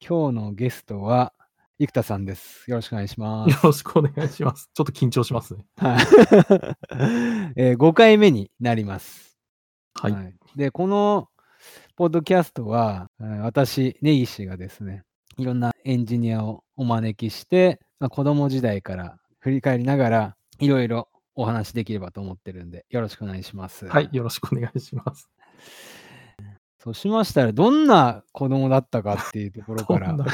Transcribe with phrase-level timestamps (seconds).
[0.00, 1.32] 今日のゲストは、
[1.80, 2.68] 生田さんです。
[2.70, 3.50] よろしくお願いします。
[3.50, 4.70] よろしくお願いします。
[4.72, 5.64] ちょっと緊張しますね。
[5.76, 6.06] はい
[7.56, 9.36] えー5回目になります。
[9.94, 10.34] はい。
[10.56, 11.28] で、この
[11.96, 15.04] ポッドキャストは、えー私、根岸がですね、
[15.36, 23.86] いろんなエンジニアをお招きして、まあ、子供時代から振り返りながら、いろいろお話できればと思ってるんで、よろしくお願いします。
[23.86, 24.08] はい。
[24.12, 25.28] よろしくお願いします。
[26.80, 30.16] そうしましたら、どんな子供だったかっていうところから。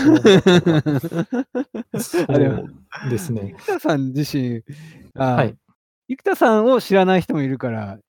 [1.99, 2.27] そう
[3.09, 3.55] ですね。
[3.61, 4.63] 生田さん自身、
[5.15, 5.57] あはい。
[6.09, 8.01] 生田さんを知らない人もいるから、ん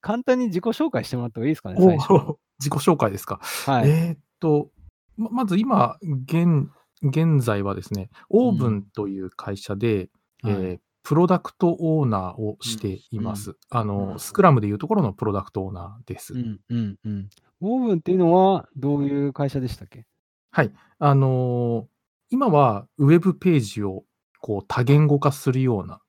[0.00, 2.12] 簡単に自己紹介してもらった方がいいですかね、最初。
[2.14, 3.40] お 自己紹介ですか。
[3.66, 3.90] はい。
[3.90, 4.70] えーっと、
[5.16, 6.70] ままず今、現、
[7.02, 10.10] 現在はですね、オーブンという会社で、
[10.42, 13.58] はいえープロダクトオーナーをしています。
[13.68, 16.32] あの、スクラムでいうところのプロダクトオーナーです。
[16.32, 17.28] うんうんうん。
[17.64, 20.04] オーブンっていうのはどういう会社でしたっけ？
[20.50, 20.72] はい。
[20.98, 21.94] あのー
[22.30, 24.02] 今はウェブページを
[24.40, 26.00] こう多言語化するような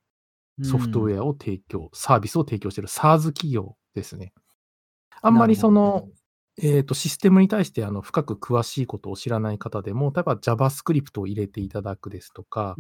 [0.64, 1.14] ソフトウア。
[1.14, 4.34] ェアを提供、サービスを提供している SaaS 企業ですね。
[5.22, 6.08] あんまりその、
[6.59, 12.75] えっ、と、システムに対してあの深く詳しいことを知らない方でも、例えば JavaScript を入れていただくですとか、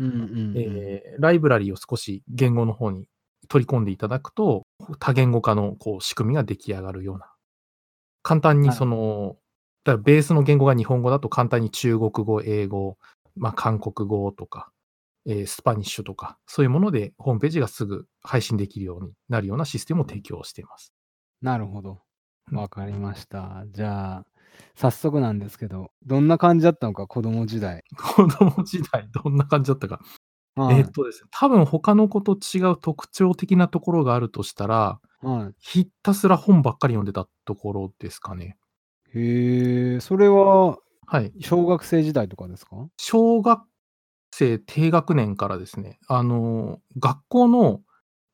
[1.19, 3.07] ライブラリを少し言語の方に
[3.47, 4.63] 取り込んでいただくと、
[4.99, 7.34] 多言語化のこう仕組みが出来上がるような。
[8.25, 9.37] 簡単にその、
[9.83, 12.97] だからベースの言語が日本語だと簡単に中国語、英語、
[13.35, 14.71] まあ、韓国語とか、
[15.27, 20.91] えースパニッシュとか、そういうものでホームページがすぐ配信できるようになるようなシステムを提供しています。
[21.43, 21.99] なるほど。
[22.51, 23.63] うんわかりました。
[23.67, 24.25] じゃあ、
[24.75, 27.83] 早速なんですけど、どんな感じだったのか、子供時代。
[27.97, 29.99] 子供時代どんな感じだったか。
[30.55, 38.57] はいえーっとですね、多分他の子と違う特徴的なところがあるとしたら、はひたすら本ばっかり読んでたところですかね。
[39.13, 39.19] い。
[39.19, 41.33] へえ、それははい。
[41.41, 42.87] 小学生時代とかですか？
[42.97, 43.61] 小学
[44.31, 47.81] 生低学年からですね、あの、学校の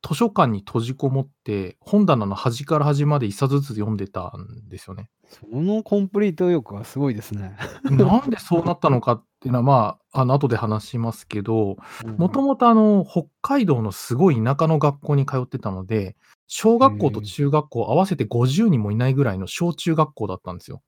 [0.06, 5.10] 図書館に閉じこもって、本棚の端から端まで一冊ずつ読んでたんですよね。
[5.28, 7.56] そのコンプリート欲はすごいですね。
[7.84, 11.76] なんでそうなったのかっていうのは、まあ、あの、後で話しますけど、
[12.16, 20.82] もともとあの、北海道のすごい田舎の学校に通ってたので、小学校と中学校合わせて50人もいないぐらいの小中学校だったんですよ。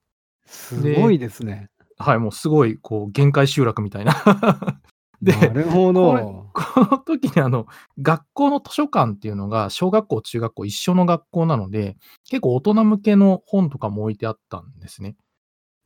[0.47, 1.69] すごいですね。
[1.99, 4.15] はい、もうすごい、こう、限界集落みたいな。
[5.23, 6.51] でなるほど。
[6.53, 7.67] この時にあの、
[8.01, 11.97] 学校の図書館っていうのが、小学校、中学校一緒の学校なので、
[12.29, 15.17] 結構大人向けの本とかも置いてあったんですね。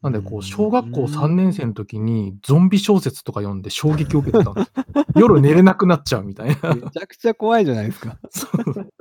[0.02, 4.72] なんで、こう小学校3年生の時にゾンビ小説とか読んで衝撃を受けてたんです。
[5.18, 6.74] 夜寝れなくなっちゃうみたいな。
[6.74, 8.18] めちゃくちゃ怖いじゃないですか。
[8.30, 8.92] そう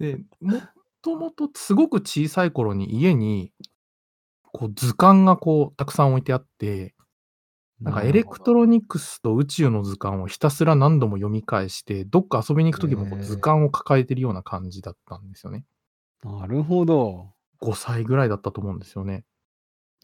[0.00, 0.60] で、も
[1.02, 3.52] ともとすごく小さい頃に家に、
[4.42, 6.94] こう図鑑がこうたくさん置いてあって、
[7.80, 15.64] なんかエレクトロニクスと宇宙の図鑑をひたすら何度も読み返して、どっか遊びに行く時もこう図鑑を抱えてるような感じだったんですよね。
[16.24, 17.37] なるほど。
[17.60, 19.24] 5歳ぐらいだったと思うんですよね。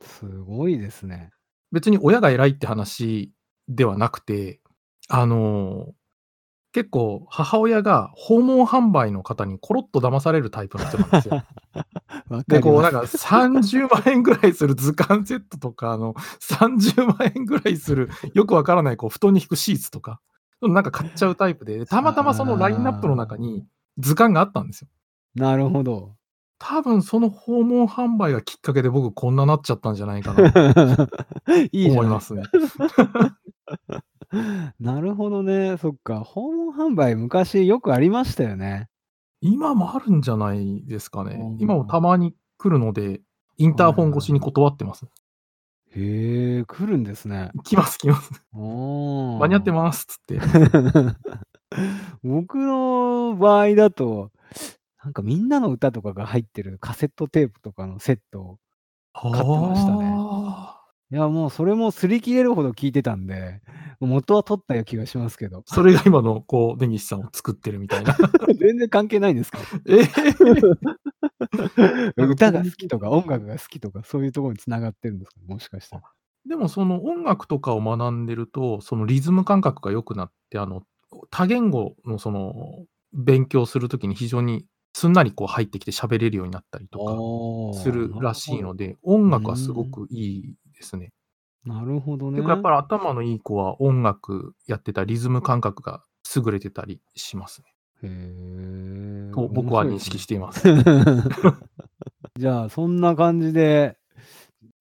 [0.02, 1.30] すごいですね。
[1.72, 3.32] 別に親が偉いって話
[3.68, 4.60] ではなくて、
[5.08, 5.92] あのー
[6.74, 11.44] 結構母親が訪問販売の方にコロッと騙されるタイプの人なんですよ。
[12.48, 12.92] で、りこう、なん。
[12.92, 20.20] か30万円ぐらいする図鑑セットとか、あの、30万円ぐらいする、よくわからない、こう、布団に敷くシーツとか、
[20.62, 23.64] なんか買っちゃうタイプで、たまたまそのラインナップの中に
[23.98, 24.88] 図鑑があったんですよ。
[25.36, 26.16] なるほど。
[26.66, 30.50] 多分その訪問販売がきっかけで僕こんななっちゃったんじゃないかな
[30.96, 31.12] と
[31.44, 32.44] 思いますね。
[34.80, 35.76] なるほどね。
[35.76, 36.20] そっか。
[36.20, 38.88] 訪問販売、昔よくありましたよね。
[39.42, 41.60] 今もあるんじゃないですかねうん。
[41.60, 43.20] 今もたまに来るので、
[43.58, 45.04] インターホン越しに断ってます。
[45.90, 47.50] へえ、来るんですね。
[47.62, 48.42] 来ます来ます。
[48.54, 50.40] 間に合ってますっつって。
[52.24, 54.30] 僕の場合だと、
[55.04, 58.58] なんかみんなの歌とかが入ってるカセットテープとかのセットを、
[59.14, 60.80] 買ってましたねあ
[61.12, 63.60] いやもうそれも擦り切れるほど聞いてたんで、
[64.00, 65.60] 元は取ったような気がしますけど。
[65.60, 68.16] ーそれが今の、こう、根岸さんを作ってるみたいな。
[68.58, 69.58] 全然関係ないんですか？
[69.86, 69.98] え？
[72.16, 75.36] ー歌が好きとか音楽が好きとかそういうところにつながってるんですか？
[75.46, 76.02] もしかしたら。
[76.48, 80.82] でもその音楽とかを学んでると、そのリズム感覚が良くなって、あの、
[81.30, 82.54] 多言語のその、
[83.12, 91.12] 勉強するときに非常にすんなりこう入ってきて喋れるようになったりとかするらしいので、音楽はすごくいいですね。
[91.66, 92.40] なるほどね。
[92.46, 96.02] やっぱり頭のいい子は音楽やってたリズム感覚が
[96.34, 97.68] 優れてたりしますね。
[98.02, 99.32] へえ。
[99.34, 100.62] と僕は認識しています。
[102.38, 103.96] じゃあ、そんな感じで、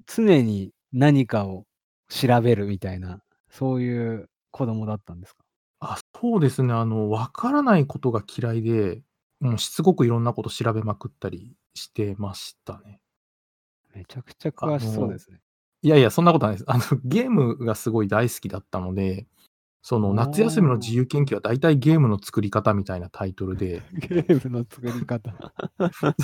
[0.07, 1.65] 常に何かを
[2.09, 5.43] 調べるみたいな、そういう子供だったんですか？
[5.79, 6.73] あ、そうですね。
[6.73, 9.01] あの、わからないことが嫌いで、
[9.43, 13.01] もうしつこくいろんなこと調べまくったりしてましたね。
[13.93, 15.39] めちゃくちゃ詳しそうですね。
[15.81, 16.65] いやいや、そんなことないです。
[16.71, 19.27] あの、ゲームがすごい大好きだったので、
[19.81, 23.83] その夏休みの自由研究は大体ゲームの作り方みたいなタイトルで。
[23.93, 25.33] ゲームの作り方。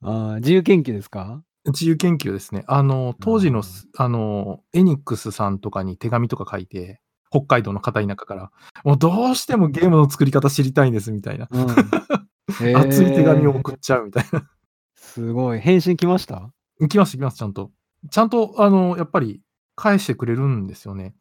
[0.00, 1.42] ああ、自由研究ですか？
[1.66, 2.64] 自由研究ですね。
[2.68, 3.62] あの、当時の
[3.98, 7.00] あの、エニックスさんとかに手紙とか書いて、
[7.40, 8.50] 北海道の片田舎から、
[8.84, 11.48] もうどうしてもゲームの作り方知りたいんですみたいな。
[11.50, 11.66] うん。
[12.76, 13.56] 熱い手紙を。
[13.56, 14.48] 送っちゃうみたいな。
[14.94, 15.60] すごい。
[15.60, 16.50] 返信来ました？
[16.88, 17.70] 来ます来ます、ちゃんと。
[18.10, 19.42] ちゃんとあの、やっぱり
[19.74, 21.14] 返してくれるんですよね。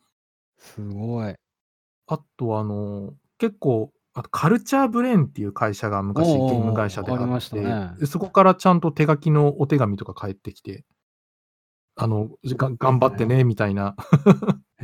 [0.57, 1.35] すごい。
[2.07, 7.91] あとあの、結構、あとカルチャーブレーンっていう会社が昔ゲーム会社であありまって、ね。
[7.99, 10.85] で、そこからちゃんと手書きのお手紙とか返ってきて、
[11.95, 13.95] あの、が頑張ってねみたいな。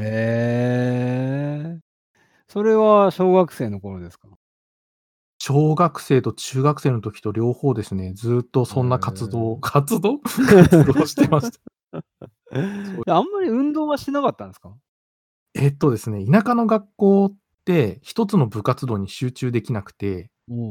[0.02, 1.80] へえ。
[2.48, 4.28] それは小学生の頃ですか？
[5.40, 9.58] 小学生と中学生の時と両方ですね、ずっとそんな活動。
[9.58, 10.20] 活動？
[10.22, 11.60] 活動してました。
[13.08, 14.74] あんまり運動はしてなかったんですか？
[15.56, 20.30] えっとですね、田舎の学校って一つの部活動に集中できなくて。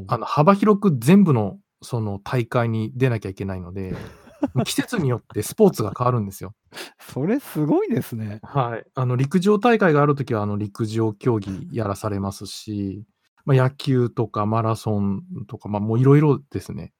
[0.09, 3.95] あの、幅広く全部のその大会に出なきゃいけないので、
[4.65, 6.55] 季節によってスポーツが変わるんですよ。
[7.01, 8.43] それすごいですね。
[8.43, 8.85] はい。
[8.95, 13.05] あの、陸上大会がある時は、あの、陸上競技やらされますし、
[13.45, 16.93] ま、野球とかマラソンとか、ま、もう色々ですね。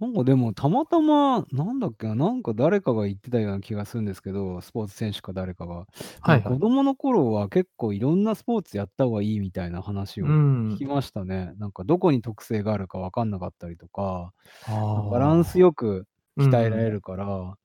[0.00, 5.86] なんかでも、たまたま、なんだっけな、なんか誰かが言ってたような気がするんですけど、スポーツ選手か誰かが。
[6.20, 6.58] はいはい。
[6.58, 10.30] 供の頃は結構いろんなスポーツやった方がいいみたいな話うを
[10.68, 10.86] 聞きん。
[10.86, 11.52] ましたね。
[11.58, 14.32] なんかどこに特性があるか分かんなかったりとか、
[14.62, 14.72] あ
[15.08, 15.60] バランスあ。
[15.60, 16.04] よくうん
[16.40, 16.92] 鍛えられうん。
[16.92, 17.56] るから、も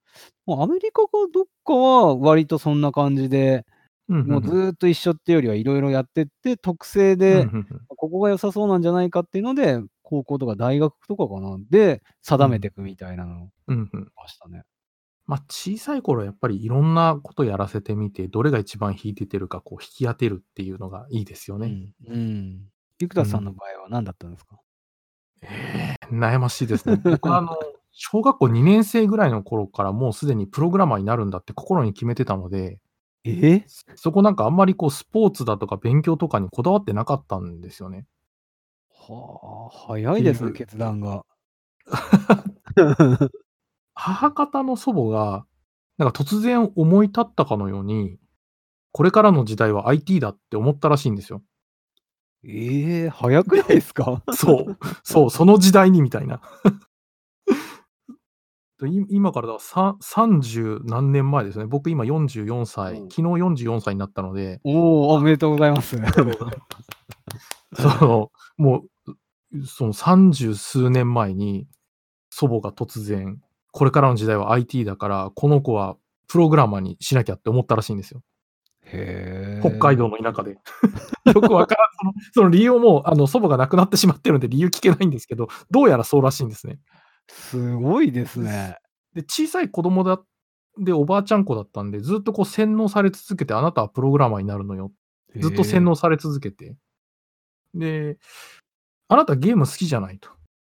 [0.59, 3.65] うアメリカかどっかは割とそんな感じで、
[4.25, 4.43] もう。
[4.43, 7.49] ずっと一緒っていうよりは色々やってって、特性うん、で。
[7.97, 12.03] ここが良さそうなんじゃないかっていうので、高校とか大学とかかな、で、
[12.37, 12.45] うん。
[12.45, 14.11] 定めてくみたいなのうん、ふん。
[14.17, 14.63] ましたね。
[15.27, 21.67] ま、小さい頃はやっぱりいろんなことやらせてみて、どれが一番秀でてるか、こう引き当てるっていうのがいいですよね。
[21.67, 22.69] うん、うん。
[22.99, 23.55] 生う田さんのん。
[23.55, 24.59] 場合は何だったんですか？
[25.41, 27.01] ええ、悩ましいですね。
[27.07, 27.55] 僕はあの、
[27.91, 32.79] 小学校2年生ぐらいの頃からもうすでにプログラマーになるんだって心に決めてたので
[33.25, 33.31] え？
[33.55, 33.65] え？
[33.95, 38.05] そこなんかあんまりこうスポーツだとか勉強とかにこだわってなかったんですよね。
[38.91, 40.53] はあ、早いいですね、う。
[40.53, 41.23] 決断が。
[43.95, 45.45] 母方の祖母が、
[45.97, 48.17] なんか突然思い立ったかのように、
[48.93, 51.43] これからの時代は IT だって思ったらしいんですよ。
[52.43, 54.23] ええ、早くないですか？
[54.33, 56.41] そう、そう、その時代にみたいな。
[58.87, 61.65] 今からだからさ30何年前ですね。
[61.65, 63.09] 僕今44う歳、ん。
[63.09, 64.61] 昨日44歳になったので。
[64.63, 65.97] おお、おめでとうございます。
[67.73, 71.67] その、もう、うその30数年前に、
[72.29, 73.41] 祖母が突然、
[73.71, 75.97] これからの時代は IT だから、この子は
[76.27, 78.21] プログラマーにしなきゃって思ったらしいんですよ。
[78.91, 80.57] へ北海道の田舎で。
[81.33, 86.79] よくわからん、そのその理由をもう、あの、祖母が亡くなってしまってるんで理由聞けないんですけど、どうやらそうらしいんですね。
[87.29, 88.77] すごいですね。
[89.13, 90.21] で、小さい子供だ
[90.77, 94.91] で、おばあちゃん子だったんで、ずっとこう洗脳され続けて、あなたはプログラマーになるのよ。
[95.35, 95.79] へずっと洗え。
[95.81, 96.75] 脳され続けて。
[97.73, 98.17] で、
[99.07, 100.29] あなたゲーム好きじゃないと。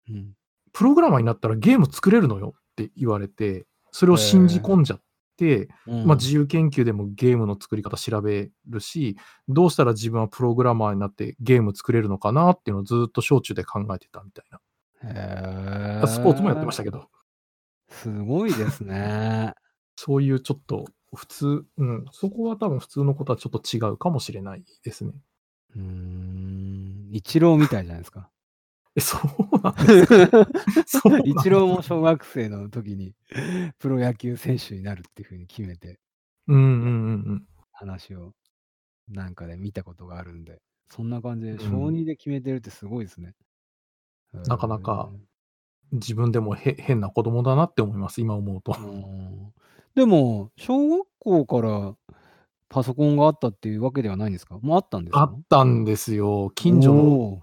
[0.10, 0.34] うん。
[0.74, 4.60] プログラマーになったらゲーム作れるのよって言われて、それをへ信じえ。
[4.60, 5.02] 込んじゃっ
[5.38, 6.18] て、ま、うん。
[6.18, 9.18] 自由研究でもゲームの作り方調べるし、
[9.48, 14.60] どうしたら自分はプログラマーになってゲーム作れるのかなっていうのをずっと小中で考えてたみたいな。
[16.08, 16.74] スポーツもやってまえ。
[16.74, 17.10] したけど。
[17.90, 19.54] すごいですね。
[19.96, 25.14] そういうちょっと普通うん、そこは多分普通の子とはちょっと違うかもしれないですね。
[25.76, 28.30] うーん、イチローみたいじゃないですか。
[28.96, 29.18] え、そ
[29.54, 30.30] うなんですか？
[30.86, 31.64] そうなんイチですか？
[31.64, 33.16] ローも小学生の時に
[33.80, 36.00] プロ野球選手になるっていう風に決めて
[36.48, 37.48] うんうんうんうん。
[37.74, 38.34] 話を
[39.10, 42.04] なんかで見たことがあるんで、そんな感じで小うん。
[42.04, 43.36] 2で決めてるってすごいですね。
[44.34, 45.18] へなかなか、え。
[45.94, 48.76] 自分でもへ変な子供だなって思います、今思うと。
[49.96, 51.96] でも、小学校から
[52.70, 54.58] パソコンがあったっていうわけではないんですか？
[54.60, 55.22] もうあったんですか？
[55.22, 56.52] あったんですよ。
[56.56, 57.42] 近所の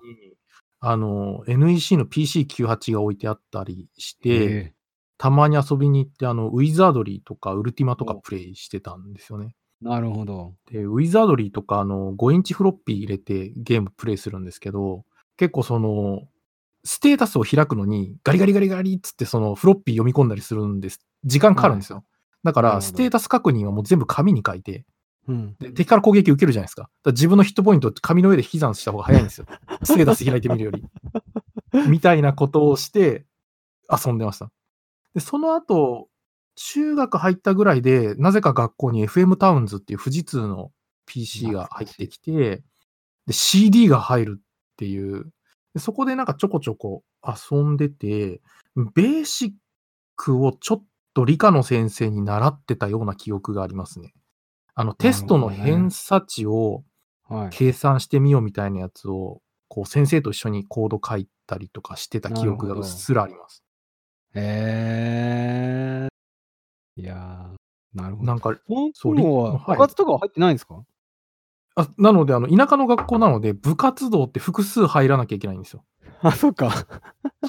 [0.81, 4.75] あの、NEC の PC98 が置いてあったりしえて、え。
[5.19, 8.21] たまに遊びに行って、あの、ウィザードリーとかウルティマとかお。
[8.21, 9.55] プレイしてたんですよね。
[9.83, 10.55] なるほど。
[10.71, 15.05] で、ウィザードリーとか、あの、5インチフロッピー入れてゲームプレイするんですけど、
[15.37, 16.23] 結構その、
[16.85, 21.01] ステータスを開くのに、ガリガリガリガリっつってそのフロッピー読み込んだりするんです。
[21.25, 21.79] 時間かかるはい。
[21.79, 22.05] んですよ。
[22.43, 24.85] だから、ステータス確認はもう全部紙に書いて、
[25.29, 25.55] うん。
[25.61, 26.83] で敵から攻撃受けるじゃないですか。
[26.83, 29.47] だから自分のヒットポイント紙の上で引き算した方が早いんですよ。
[29.85, 30.85] ステータス開いてみるより。
[31.89, 33.27] みたいなことをして
[33.91, 34.51] 遊んでました。
[35.15, 36.09] で、その後、
[36.57, 40.73] 中学入ったぐらいで、なぜか学校に FM タウンズっていう富士通の
[41.07, 42.63] PC が入ってきて、
[43.27, 44.45] で、CD が入るっ
[44.77, 45.31] ていう、で
[45.79, 48.41] そこでなんかちょこちょこ遊んでて、
[48.95, 49.53] ベーシッ
[50.17, 50.85] クをちょっ
[51.15, 54.13] と理科の先生に習ってたような記憶がありますね。
[54.75, 56.83] あの、テストの偏差値を
[57.29, 57.49] はい。
[57.51, 63.63] 計算してみようみたいなやつを、こう先生と一緒にコード書いたりとかしてた記憶がうっすらあります。
[64.35, 67.01] えー。
[67.01, 68.27] いやー、なるほど。
[68.27, 70.83] なんか、そのそう頃ははい部活とかは入ってないんですか？
[71.81, 75.85] あなので、あの、田舎の学校なので、部活動って複数入らなきゃいけないんですよ。
[76.23, 76.71] あ、そっか。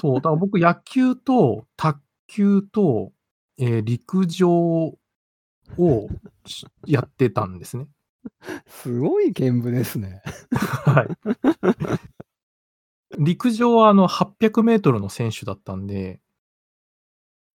[0.00, 3.12] そう、だから僕、野球と卓球と、
[3.58, 4.50] えー陸上
[5.78, 6.08] を
[6.46, 7.86] しやってたんですね。
[8.66, 10.22] すごい見舞ですね。
[10.86, 11.08] はい。
[13.18, 16.20] 陸上はあの800メートルの選手だったんで、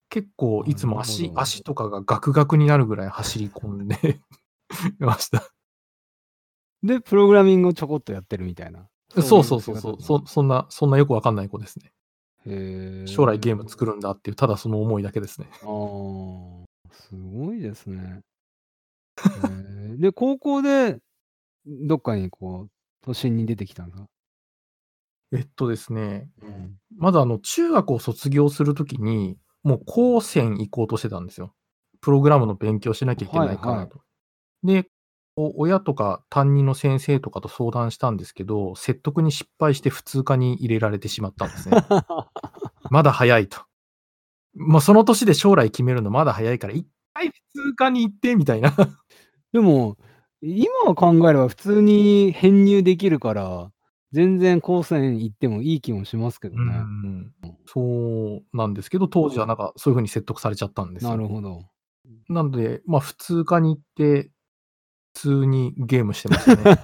[0.10, 4.20] 結構いつもな足足とかがガクガクになるぐらい走り込んで
[5.00, 5.50] ました。
[6.84, 8.88] で、プログラミングをちょこっとやってるみたいな。
[9.22, 11.92] そうそうそうそうそ、そんな、そんなよくわかんない子ですね。
[12.46, 15.48] へー将来ゲーム作るんだっていう、ただその思いだけですね。
[15.64, 18.22] あーすごいですね。
[19.98, 21.00] で、高校で、
[21.66, 24.08] どっかにこう、都心に出てきたんですか
[25.34, 26.78] えっとですね、うん。
[26.98, 31.54] まずあの、中学を卒業するときに、もう高専行こうとしてたんですよ。
[32.00, 34.02] プログラムの勉強しなきゃいけないからと。
[34.64, 34.97] で、こう
[35.38, 41.78] 親とか担任の先生とかと相談したんですけど、説得に失敗して普通科に入れられてしまったんですね。
[42.90, 43.60] まだ早いと。
[44.56, 48.74] まあ、その年で将来決めるのまだ早いから、一回普通科に行って、みたいな。
[49.54, 49.98] でも、
[50.42, 53.72] 今考えれば普通に編入できるから、
[54.12, 56.74] 全然高専行ってもいい気もしますけどうね。
[56.74, 57.34] ん
[57.66, 61.12] そうなんですけど、当時はなんかそういうふうに説得されちゃったんですよ。
[61.12, 61.66] なるほど。
[62.30, 64.32] なので、まあ普通科に行って、普
[65.18, 66.80] 通にゲームしてましたね。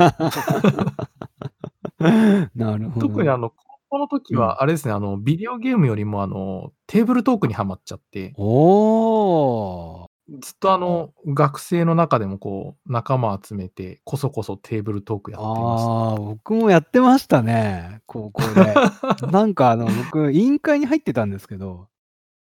[2.55, 3.07] なるほど。
[3.07, 3.55] 特にあの、高
[3.89, 10.07] 校の時は、あれですね、あの、ビデオゲームよりもあの、テーブルトークにはまっちゃって、おー。
[10.41, 15.89] ずっとあの、学生の中でもこう、仲間集めて、こそこそテーブルトークやってました。
[15.91, 18.73] ああ、僕もやってましたね、高校で。
[19.31, 21.87] なんかあの、僕、委員会に入ってたんですけど、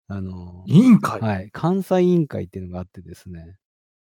[0.08, 3.58] あの、委員会、はい、監査委員会っていうのがあってですね、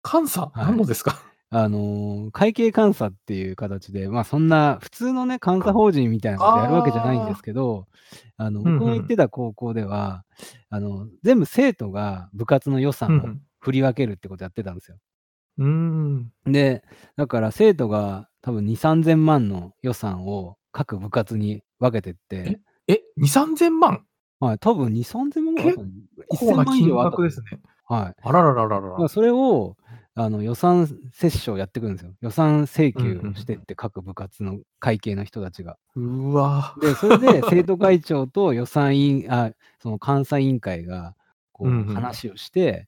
[0.10, 1.20] 監査、はい何のですか？
[1.54, 7.88] あの、会計監査っていう形で、まあそんな普通のね、監査法人みたいなことやるわけじゃないんですけど、
[8.38, 10.24] あの、うんうん僕の行ってた高校では、
[10.70, 14.98] あの、全部生徒が部活の予う算をん振り分けるってことやってたんですよ。
[15.58, 15.68] うん。
[15.68, 16.34] うーん。
[16.46, 16.84] で、
[17.18, 24.06] だから生徒が多分2、3000万の予算を各部活に分けてって、え、2、3000万？
[24.40, 27.62] はい、多分2、3000万ぐらいあったの結構な1000万以金上あった額ですね。
[27.86, 28.16] はい。
[28.24, 29.78] あららららららそれを
[30.14, 30.88] あの予算
[31.22, 32.14] 折衝やってくるんですよ。
[32.22, 35.78] 予算請求うんうんをしてって各部活の会計の人たちが。
[35.96, 41.16] うわで、それで 生徒会長と予算委員、あ、その監査委員会が
[41.54, 42.88] こうんうんう話をして、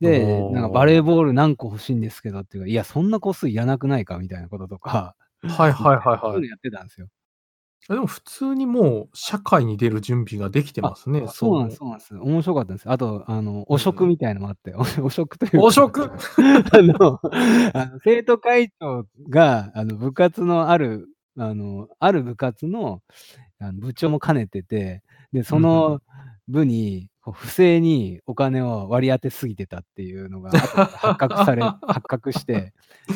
[0.00, 6.48] で、おーなんかバレーボール何個欲しいんですけどっていうか、いや、そんな個数いらなくないかみたいなこととか、はいはいはい そういうのはい。
[6.48, 7.08] やってたんですよ。
[7.88, 11.24] でも普通にもう社会に出る準備ができてますね。
[11.28, 12.14] そうなんです、そうなんです。
[12.14, 12.88] 面白かったんです。
[12.90, 16.02] あと、あの、汚職みたいのもあって、お 汚職というか汚職？
[16.72, 17.20] あの、
[17.74, 23.02] あの生徒会長が、あの、部活のある、あの、ある部活の、
[23.58, 26.00] あの部長も兼ねてて、で、その
[26.48, 32.72] 部に、不正にお金を割り当てすぎてたっていうのが発覚され、 発覚して、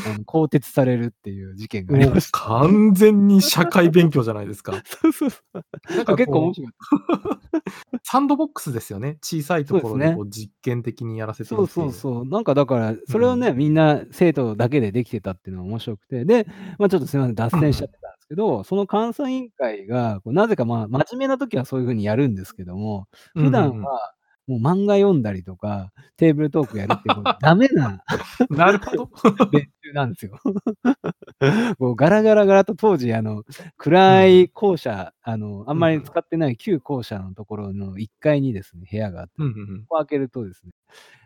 [0.06, 2.38] あの更迭されるっていう事件がありました。
[2.38, 4.74] 完全に社会勉強じゃないですか。
[5.02, 5.96] そうそうそう。
[5.96, 8.00] なんか結構面白かった。
[8.04, 9.18] サンドボックスですよね。
[9.22, 11.92] 小さいところで実験的にやらせてそうそうう。
[11.92, 12.26] そう。
[12.26, 16.46] なんかだから、それをね、みんな生徒だけでできてたっていうのが面白くて、で、
[16.78, 24.12] まあちょっとすみません、脱線しちゃってたんですけど、その監査委員会が、なぜかまあ、真面目な時はそういうふうにやるんですけども、普段は
[24.46, 27.08] もう漫画読んだりとか、テーブルトークやるって
[27.40, 28.00] ダメな
[28.48, 29.10] う んなるほど。
[29.52, 30.38] 練習なんですよ。
[31.78, 33.42] こうガラガラガラと当時、あの、
[33.76, 40.72] 暗い校舎、あの、あんまり使ってない旧校舎のところの1階にですね、部屋があって、うんうんうんここ開けるとですね、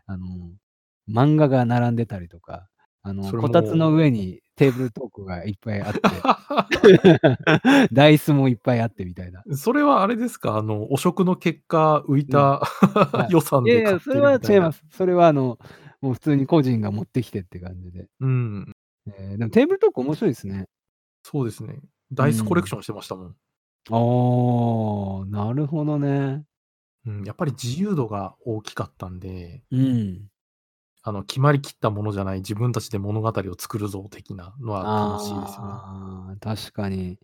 [0.07, 0.27] あの、
[1.09, 2.69] 漫画が並んでたりとか、
[3.03, 6.01] あの、こたつの上にテーブルトークがいっぱいあって、
[7.95, 9.43] ダイスもいっぱいあってみたいな。
[9.57, 10.59] それはあれですか？
[10.59, 12.61] あの、汚職の結果浮いた、
[13.27, 14.35] い 予算いやいや、それは。
[14.35, 14.85] 違います。
[14.91, 15.59] それはあの、
[16.03, 18.09] もう普通に個人が持ってきてって感じで。
[18.21, 18.71] うん。
[19.07, 20.67] えーでもテーブルトーク面白いですね。
[21.23, 21.81] そうですね。
[22.13, 23.27] ダイスコレクションしてましたもん。
[23.29, 26.45] ああ、なるほどね。
[27.07, 30.30] うん、やっぱり自由度が大きかったんで、うん。
[31.03, 35.65] あの、決まりきったものじゃない自分たちで物語を作るぞ的なのは楽しいですよ
[36.31, 36.37] ね。
[36.41, 37.19] 確かに。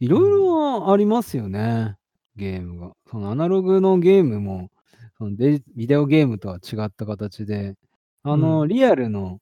[0.00, 1.96] いろいろありますよね、
[2.36, 2.92] ゲームが。
[3.10, 4.70] そのアナログのゲームも、
[5.18, 7.76] そのデビデオゲームとは違った形で、
[8.22, 9.38] あの、うんリアルの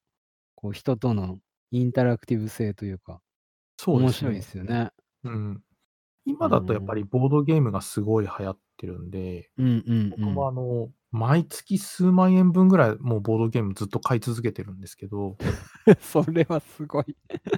[0.55, 1.39] こう人との
[1.71, 3.21] インタラクティブ性というか、
[3.79, 4.43] そうですね面白いで。
[4.43, 4.91] すよね。
[5.25, 5.63] うん。
[6.27, 15.37] 今だとやっぱりボードゲームがすごい流行ってるんで、うんうん僕もあの、毎月数万円分ぐらいもうボードゲームずっと買い続けてるんですけど、
[15.87, 15.97] うん。
[16.01, 17.17] それはすごい。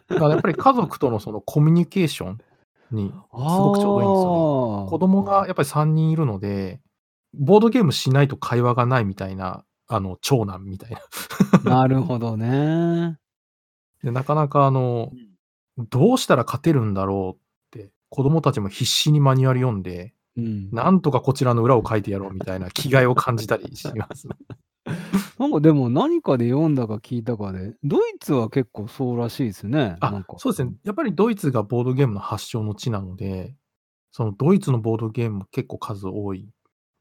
[0.08, 2.38] だからやっぱり家族とのそのコミュニケーション
[2.92, 3.14] にす
[3.60, 4.90] ごくちょうどいいんですよね。
[4.90, 6.80] 子供がやっぱり3人いるので、
[7.34, 10.90] ボードゲームしないと会話がないみたいな、あの、長男みたい
[11.64, 11.80] な。
[11.82, 13.18] なるほどね。
[14.02, 15.12] でなかなかあの、
[15.76, 20.70] どうしたら勝てるんだろうって、子供たちも必死にマニュアル読んで、うん。
[20.70, 24.34] なんとかこちらの裏を書いてやろうみたいな気概を感じたりしますね。
[25.38, 29.96] なんかでも何かで読んだか聞いたかで、ドイツは結構そうらしいですね。
[30.00, 30.74] あか、そうですね。
[30.84, 33.54] やっぱりドイツがボードゲームの発祥の地なので、
[34.12, 36.48] そのドイツのボードゲームも結構数多い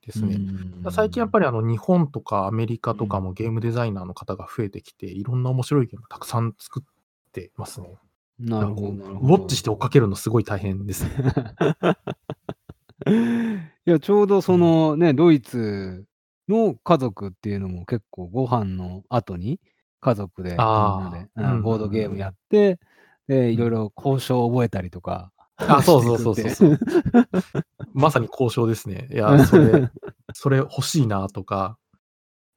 [0.06, 0.36] ですね。
[0.36, 6.84] うん最近やっぱりあの日本とかアメリカとかもゲームデザイナーの方が増えてきて、いろんな面白いゲームたくさん作っ
[7.32, 7.98] てますね。
[8.40, 11.12] なるほどウォッチして追っかけるのすごい大変ですね。
[13.08, 16.06] いや、ちょうどそのね、ドイツ
[16.48, 19.60] の家族っていうのも結構ご飯の後に
[20.02, 22.80] 家族でみんなで、うんうんボードゲームやって、
[23.28, 25.32] で、いろいろ交渉を覚えたりとか。
[25.58, 26.80] あ、そうそうそうそうそう。
[27.94, 29.08] まさに交渉ですね。
[29.12, 29.90] いや、それ、
[30.34, 31.78] それ欲しいなとか、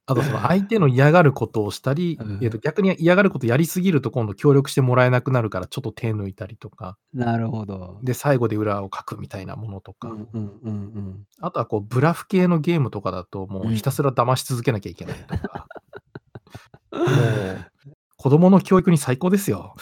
[0.05, 7.99] あとその相手の嫌がることをしたり、うんえっと逆に嫌がることやりすぎると今度協力してもらえなくなるからちょっと手抜いたりとか、なるほど。
[8.03, 11.27] で、最後で裏を書くみたいなものとか、うんうんうんうん。
[11.39, 15.67] あとはこう、ブラフ系のゲームとかだともうひたすら騙し続けなきゃいけないとか、
[16.91, 17.71] もう、
[18.17, 19.75] 子供の教育に最高ですよ。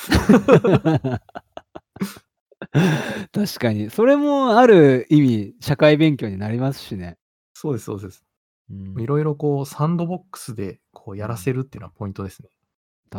[3.33, 3.89] 確かに。
[3.89, 7.17] それもある意味、社会勉強になりますしね。
[7.53, 8.23] そうです、そうです。
[8.71, 12.49] うんいろいろこう、サンドボックスでこうやらせるっていうのはポイントですね。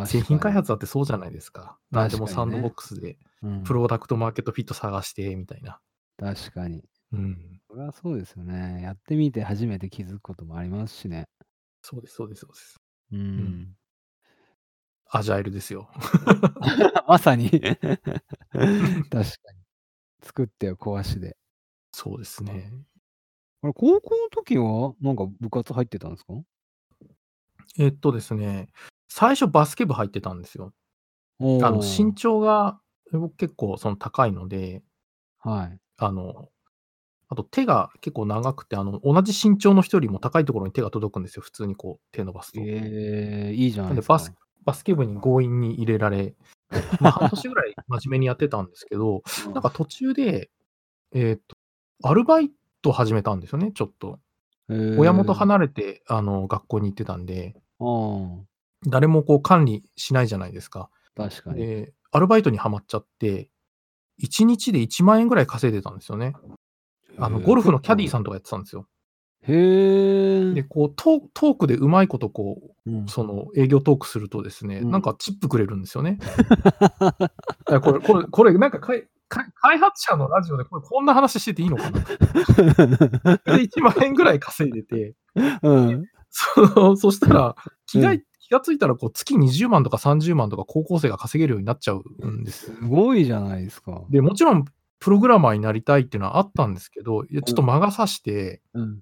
[0.06, 1.78] 製品開発だってそうじゃないですか。
[1.90, 5.80] 何でもサンドボックスで、うんプロダクトマーケットフィット探して、みたいな。
[6.16, 6.84] 確かに。
[7.12, 7.60] うん。
[7.68, 8.80] それはそうですよね。
[8.82, 11.26] やってみて初めて気づくこともありますしね。
[11.82, 12.80] そうです、そうです、そうです。
[13.12, 13.36] うん。
[13.38, 13.76] ん
[15.10, 15.90] アジャイルですよ。
[17.06, 17.50] まさに。
[17.50, 17.92] 確か
[19.10, 19.26] に。
[20.22, 21.36] 作ってよ、壊しで。
[21.92, 22.72] そうですね。
[23.62, 26.35] あれ、高校の時は、なんか部活入ってたんですか？
[27.79, 28.68] えっとですね、
[29.09, 30.72] 最初バスケ部入ってたんですよ。
[31.40, 32.81] あの、身長が
[33.12, 34.83] 僕結構その高いので、
[35.38, 35.79] はい。
[35.96, 36.48] あの、
[37.29, 41.42] あと手が結構長くて、あの、同じ身長の人よりも高いところに手が届くんですよ。
[41.42, 42.61] 普通にこう手伸ばすと。
[42.61, 44.14] ええいいじゃないですか。
[44.14, 44.33] バス
[44.64, 46.35] バスケ部に強引に入れられ、
[47.01, 50.51] まあ半年ぐらい真面目にやってたんですけど、 うんなんか途中で、
[51.12, 51.57] えっ、と、
[52.09, 52.51] アルバイ
[52.83, 54.18] ト始めたんですよね、ちょっと。
[54.68, 57.55] 親元離れて、あの、学校に行ってたんで、
[58.87, 60.90] 誰もこう管理しないじゃないですか。
[61.16, 61.59] 確かに。
[61.59, 63.51] で、アルバイトにはまっちゃって、
[64.23, 66.35] 1日で1万円ぐらい稼いでたんですよね。
[67.18, 68.87] あの、ゴルフのキャディーさんとかやってたんですよ。
[69.42, 70.55] へえ。
[70.55, 76.18] で、こうトー、トークでうまいことこうんう、その営業トークするとですね、うんなんかチップくれるんですよね。
[77.66, 79.09] これ、これ、これ、なんかかいか
[79.55, 82.01] 開発者のラジオでこれこんな話してていいのかな？
[83.57, 85.14] で ?1 万円ぐらい稼いでて、
[85.62, 86.05] うん。
[86.31, 92.77] そそしたら気が、うん気がついたらこう月20万とか30万とか高校生が稼げるようになっちゃうんですよ。
[92.77, 94.03] すごいじゃないですか。
[94.11, 94.66] で、もちろん
[94.99, 99.01] プログラマーになりたいっていうのはあったんですけど、いやちょっと間が差して、うん。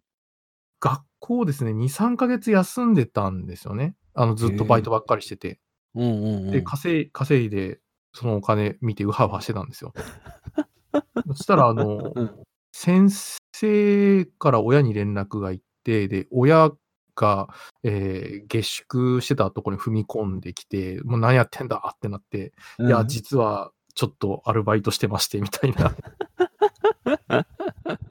[0.78, 3.96] 学校をですね、2、3ヶ月休んでたんですよね。
[4.14, 5.58] あの、ずっとバイトばっかりしてて。
[5.94, 6.50] うんうんうん。
[6.52, 7.80] で、稼い稼いで、
[8.12, 9.92] そのお金見てウハウハしてたんですよ。
[11.28, 12.30] そしたら、あの、うん
[12.72, 13.10] 先
[13.52, 16.70] 生から親に連絡が行って、で、親
[17.16, 17.48] が、
[17.82, 25.94] えー下宿してたところに踏み込んできて、もう何やってんだってなって、うんいや、実はちょっとアルバイトしてまして、みたいな。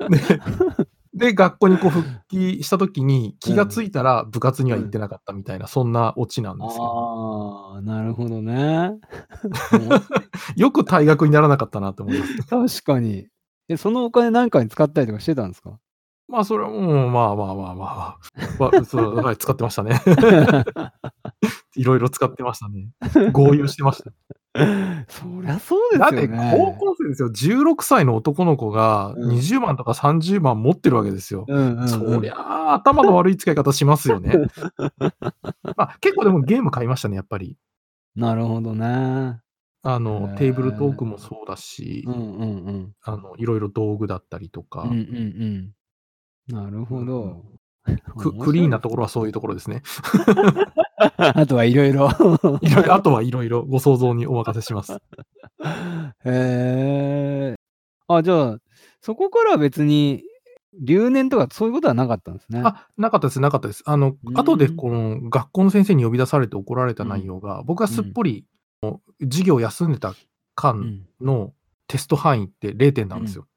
[1.20, 7.74] で、で学校にこう復帰したときに気がついたら部活には行ってなかったみたいな、そんなオチなんですよ。
[7.74, 8.94] ああ、なるほどね。
[10.56, 12.38] よく退学にならなかったなって思います。
[12.84, 13.28] 確かに。
[13.68, 15.78] え、そのお金何かに使ったりとかしてたんですか？
[16.28, 18.18] まあ、それはもう、まあまあまあまあ、
[18.60, 20.00] まあ、 そうはい使ってましたね。
[21.76, 22.90] いろいろ使ってましたね。
[23.32, 24.12] 豪遊してました。
[25.08, 26.54] そりゃそうですだってよね。
[26.56, 27.30] 高校生ですよ。
[27.30, 31.46] 16歳の男の子がうん20万とか30万持ってるわけですよ。
[31.48, 34.34] うんうんうんそりゃあ、頭の悪い使い方しますよね。
[35.78, 37.58] あ、結構でもゲーム買いましたね、やっぱり。
[38.16, 38.86] なるほどね。
[38.86, 39.40] へ
[39.84, 42.94] あの、ーテーブルトークもそうだしう、んうんうん。
[43.04, 45.74] あの、いろいろ道具だったりとかうん、うん
[46.50, 46.54] うん。
[46.54, 47.46] なるほど。
[48.17, 49.82] ククリーンなところはそういうところですね。
[51.17, 52.10] あとはいろいろ。
[52.62, 54.93] いろいろ、あとはいろいろご想像にお任せします。
[54.93, 54.97] へ
[56.25, 57.56] え。
[58.08, 58.58] あ、じゃあ、
[59.02, 60.23] そこからは別に
[60.73, 62.62] 留年とかそういうことはなかったんですね。
[62.63, 63.84] あ、なかったです、なかったです。
[63.86, 68.45] あのう、ん後でこの学校の先生に呼び出されて怒られた内容が、僕がすっぽり、
[69.21, 70.15] 授業を休んでたう
[70.56, 71.08] 間ん。
[71.21, 71.54] の
[71.88, 73.47] テスト範囲って0点なんですよ。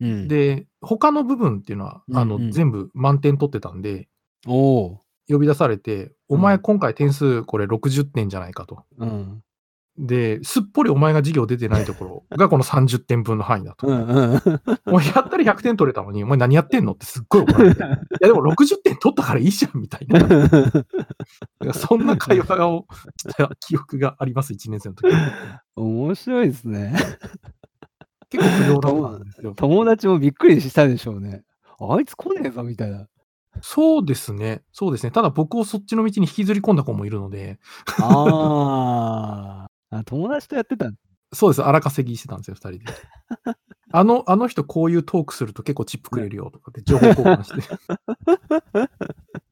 [0.00, 4.08] うん、で、他の部分っていうのは、あの、うんうん全部満点取ってたんで、
[4.46, 5.00] おお。
[5.28, 8.84] 呼び出されて、おうん前今回点数これ60点じゃないかと。
[8.98, 9.42] うん。
[9.98, 13.86] で、すっぽりお前が授業出てないところ がこの30点分の範囲だと。
[13.86, 14.42] うんうん。
[14.86, 17.82] お前やったら100点取れたのに、お前何やってんのってすっごい怒られて。
[17.82, 17.84] い
[18.20, 21.72] やでも60点取ったからいいじゃんみたいな。
[21.72, 25.12] そんな会話をした記憶があります、1年生の時。
[25.76, 26.94] 面白いですね。
[28.36, 29.54] 結構不良だんですよ。
[29.54, 31.42] 友達もびっくりしたでしょうね。
[31.80, 33.06] あいつ来ねえぞみたいな。
[33.62, 34.62] そうですね。
[34.72, 35.10] そうですね。
[35.10, 37.58] ただ僕をそっちの道に引きずり込んだ子もいるので、
[38.00, 40.04] あーあ。
[40.04, 40.90] 友達とやってた。
[41.32, 41.62] そうです。
[41.62, 42.84] 荒稼ぎしてたんですよ、二人で。
[43.92, 47.78] あの、あの人こういうトークすると結構チップくれるよとかって情報交換して。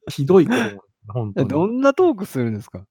[0.11, 1.45] ひどい子も、本当に。
[1.47, 2.85] えどんなトークするんですか？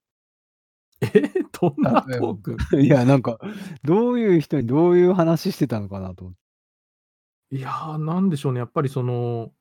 [1.14, 2.56] えどんなトーク？
[2.80, 3.38] いや、なんか、
[3.84, 6.34] どういう人にどういう話してたのかなと思っ
[7.50, 7.56] て。
[7.56, 8.58] いやー、なんでしょうね。
[8.58, 9.52] やっぱりその、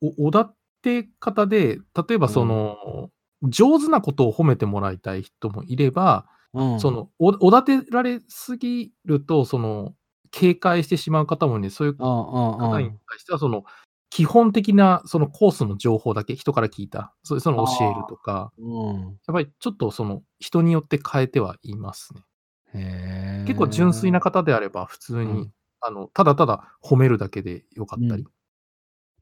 [0.00, 1.78] お、おだって方で、
[2.08, 3.10] 例えばその、
[3.42, 9.94] 上手なことを褒めてもらいたい人もいれば、うん、その、お、おだてられすぎると、その、
[10.30, 13.64] 警戒してしまう方もね、そういう方に対しては、その、
[14.10, 19.00] 基本的なそのコースの情報だけ人から聞いた、そその教えるとか、うん。
[19.02, 23.44] やっぱりちょっとその人によって変えてはいますね。
[23.46, 28.26] 結構純粋な方であれば普通に、うんあの、ただただ褒めるだけでよかったり。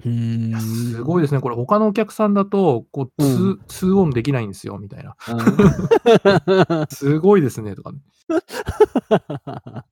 [0.05, 0.61] うーん。
[0.61, 1.40] すごいですね。
[1.40, 5.14] これ他のお客さんだと、こう、ツー、うんツーオンできないんですよ、みたいな。
[5.29, 8.01] うん すごいですね、とかね。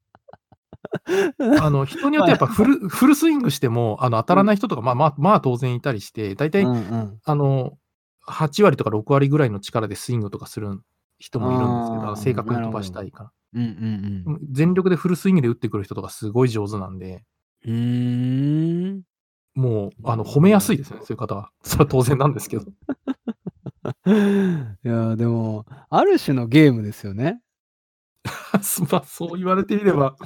[1.60, 7.72] あの、人によってやっぱフル、フルスイングしても、あの、当たらない人とか、まあまあ、まあ当然いたりして、大体、うんうんあの、
[8.28, 10.80] 8割とか6割ぐらいの力でスイングとかする
[11.18, 13.32] 人もいるんですけど、正確に飛ばしたいから。
[13.54, 13.64] うんう
[14.32, 17.24] ん全力でフルスイングで打ってくる人とかすごい上手なんで、
[17.64, 19.02] うん。
[19.54, 21.50] もう、あの、褒めやすいですね、そういう方は。
[21.64, 22.64] それは当然なんですけど。
[22.64, 27.40] いや、でも、ある種のゲームですよね。
[28.90, 30.16] まあ、そう言われてみれば、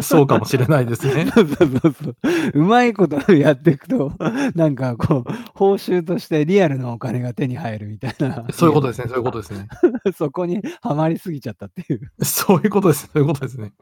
[0.00, 1.26] そうかもしれないですね。
[1.34, 2.16] そうそうそうそう。
[2.54, 4.12] うまいことやっていくと、
[4.54, 8.44] なんかこう、報酬としてリアルなお金が手に入るみたいな。
[8.52, 9.68] そういうことですね、そういうことですね。
[10.16, 12.12] そこにはまりすぎちゃったっていう。
[12.22, 13.72] そういうことです、そういうことですね。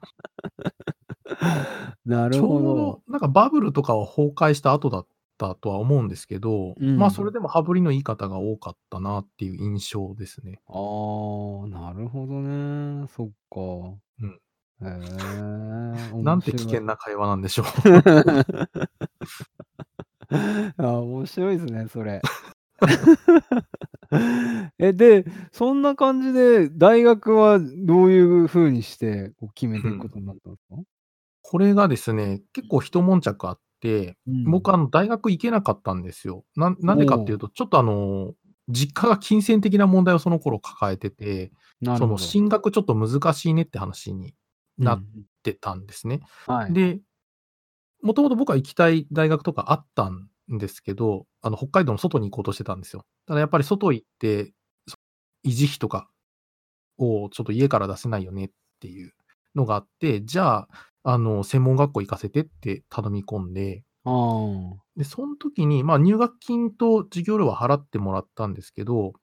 [2.05, 2.75] なるほど。
[2.75, 5.07] ど、なんかバブルとかは崩壊した後だっ
[5.49, 10.61] たとは思うんですけど、うんまあ、それでも羽振りのいい方が多かったなっていう印象ですね。
[10.69, 10.77] ああ、
[11.69, 13.07] なるほどね。
[13.09, 13.61] そっか。
[14.21, 14.39] うん。
[14.83, 14.85] へ
[16.15, 16.23] え。
[16.23, 17.67] なんて危険な会話なんでしょう。
[20.79, 22.23] あ面白いですね、それ。
[24.79, 30.77] え、で、そんな感じで、大学はどういう風にしてこう決めていくことになったんですか？
[31.43, 36.45] これがですね、結構一悶着あって、うん僕あの大学行けなかったんですよ。
[36.57, 38.35] なんなんでかっていうと、ちょっとあの、
[38.69, 41.53] 実家が金銭的な問題をその頃抱えてて、
[41.85, 42.19] その。
[42.19, 44.35] 進学ちょっと難しいねって話に
[44.79, 46.21] なっうんてたんですね。
[46.47, 46.73] はい。
[46.73, 47.01] で、
[48.03, 53.05] もともと僕は行きたい大学とかあったんですけど、あの、北海道の外に行こうとしてたんですよ。
[53.27, 54.53] ただやっぱり外行って、
[54.87, 54.97] そ
[55.45, 56.09] 維持費とか
[56.99, 59.13] をちょっと家から出せないよねっていう
[59.55, 60.69] のがあって、じゃあ、
[61.05, 64.83] あの、専門学校行かせてって頼み込んで、ああ。
[64.97, 69.15] で、その時に、まあ、入学金と授業料は払ってもらったんですけど、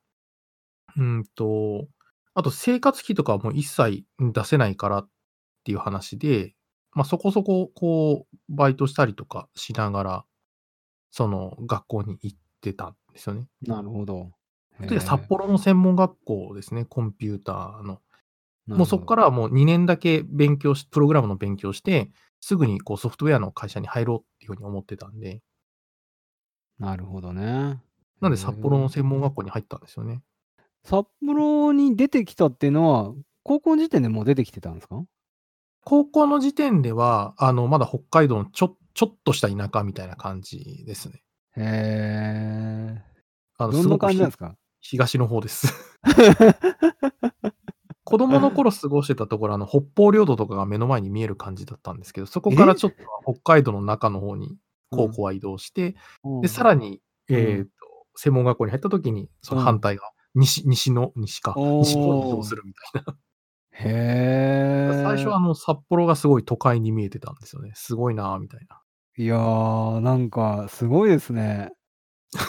[0.98, 1.88] うんと、
[2.34, 5.10] あと生活費とかはもう一切出せないからっ
[5.64, 6.56] ていう話で、
[6.94, 10.26] まあ、そこそこ、こう、バイトしたりとかしながら、
[11.12, 13.48] その学校に行ってたんですよね。
[13.62, 14.32] なるほど。
[14.80, 18.02] で、札幌の専門学校ですね、コンピューターの。
[18.78, 25.42] もうそこからはもう2年だけ勉強し、プログラムの勉強して、すぐにこうソフトウェアの会社に入ろうっていうふうに思ってたんで、
[26.80, 27.82] なるほどね。
[28.22, 30.22] なんで札幌の専門学校に入ったんですよね。
[30.84, 35.04] 札幌に出てきたっていうのは、高校時点でもう出てきてたんですか？
[35.86, 41.24] 高校の時点では、あの、まだ北海道のちょちょっとした田舎みたいな感じですね。
[41.58, 43.04] へえ。
[43.58, 44.56] あの、どんな感じなんですか？
[44.82, 45.74] 東の方です。
[48.10, 52.76] 子供の頃過ごしてたところ、あの、北方領土とかが目の前に見える感じだったんですけど、そこからえ？
[52.76, 52.98] ちょっと
[53.36, 54.58] 北海道の中の方に
[54.92, 55.00] うん。
[55.00, 56.42] 高校は移動して、うん。
[56.42, 57.60] で、さらに、うん。
[57.60, 57.72] えっと、
[58.16, 59.62] 専門学校に入った時に、そのうん。
[59.62, 62.44] 反対側、西西の西か、西の方に移動。
[62.44, 63.20] するみたいな。
[63.72, 63.86] へ
[64.94, 65.40] 最初はあえ。
[65.40, 67.72] の、札幌がすごい都会に見えてたんですよね。
[67.76, 68.82] すごいなみたいな。
[69.18, 69.36] いや、
[70.02, 71.72] なんかすごいですね。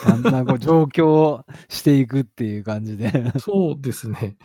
[0.01, 3.11] だんだんこう上京していくっていう感じで。
[3.37, 4.37] そうですね。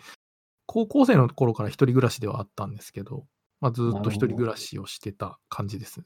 [0.67, 3.25] 高校生の頃から一人暮らしではあったんですけど、
[3.59, 4.35] ま、ずっと一人。
[4.35, 6.05] 暮らしをしてた感じですね。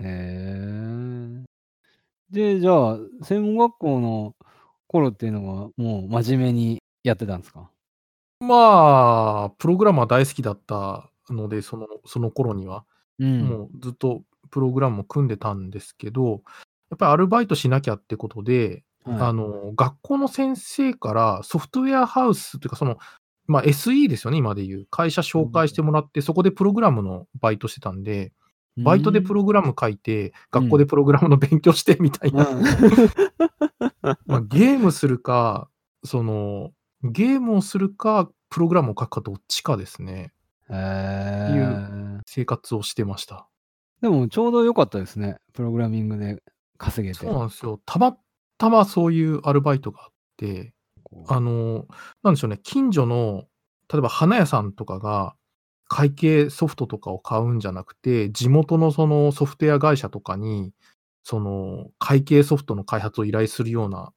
[0.00, 1.44] へえ。
[2.30, 4.34] で、じゃあ、専門学校の
[4.86, 7.70] 頃っていうのは、もう真面目にやってたんすか？
[8.40, 12.84] まあ、プログラムは大好きだったので、そのその頃には。
[13.18, 13.40] うん。
[13.42, 16.42] もうずっとプログラムを組んでたんですけど、
[16.90, 19.20] やっぱりアルバイトしなきゃってことで、はい。
[19.20, 22.98] あの、学校の先生からソフトウェアハウスというか、その、
[23.48, 24.86] ま、SE ですよね、今で言う。
[24.90, 28.32] 会社紹介してもらって、そこでプログラムのバイトしてたんで、
[28.76, 29.34] ふバイトでプ。
[29.34, 30.78] ログラム書いて、う学校ん。
[30.78, 32.46] でプログラムの勉強してみたいな。
[32.48, 32.62] うん。
[34.26, 35.70] ま、ゲームするか、
[36.04, 40.32] その、ゲームをするか、プログラムを書くかどっちかですね。
[40.70, 40.74] へ
[41.46, 41.62] いう
[42.18, 42.20] え。
[42.26, 43.48] 生活をしてました。
[44.02, 45.38] でもちょうど良かったですね。
[45.54, 46.42] プログラミングで
[46.78, 47.30] 稼げそうて。
[47.30, 47.80] なんすよ。
[47.86, 48.16] たま
[48.58, 50.72] たまそういうアルバイトがあって。
[51.28, 51.86] あの、
[52.22, 53.44] なんでしょうね、近所の、
[53.92, 55.34] 例えば花屋さんとかが、
[55.90, 60.72] 会計ソフトとかを買うんじゃなくて、地元のそのソフトウェア会社とかに、
[61.24, 64.12] その、会計ソフトの開発を依頼するような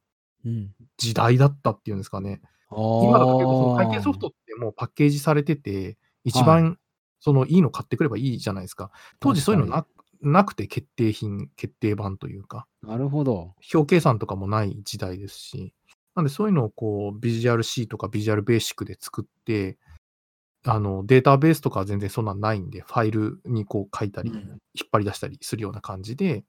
[0.45, 0.73] うん。
[0.97, 2.41] 時代だったっていうんですかね。
[2.69, 4.29] あ今だと結構その会計ソフトあ。
[4.29, 6.45] ってもうパッケージされてて、一はい。
[6.45, 6.79] 番
[7.19, 8.91] そのいいの買ってくればいいじゃないすか。
[9.19, 9.63] 当時確かに。
[9.63, 9.85] そういうのな
[10.23, 12.67] なくて決定品決定版というか。
[12.83, 13.53] なるほど。
[13.73, 15.73] 表計算とかもない時代ですし、
[16.15, 19.77] なんでそういうのをこう、ビジュアル C とかビジュアルベーシックで作って、
[20.65, 24.37] あの、データベースとかは全然そんなんないんで、ファイルにこう書いたり、うん。
[24.37, 26.43] 引っ張り出したりするような感じで、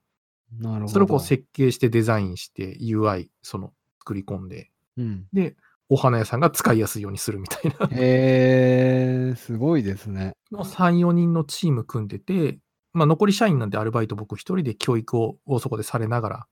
[0.59, 1.25] なるそれをこうほど。
[1.25, 5.25] 設計してデザインして UI その作り込んで、うん。
[5.33, 5.55] で、
[5.89, 7.87] お花屋さんが使いやすいようにするみたいな。
[7.91, 10.33] へえ、すごいですね。
[10.51, 12.59] の3、4人のチーム組んでて、
[12.93, 16.47] ま、残り社員なんでアルバイト僕一人で教育ををそこでされながら、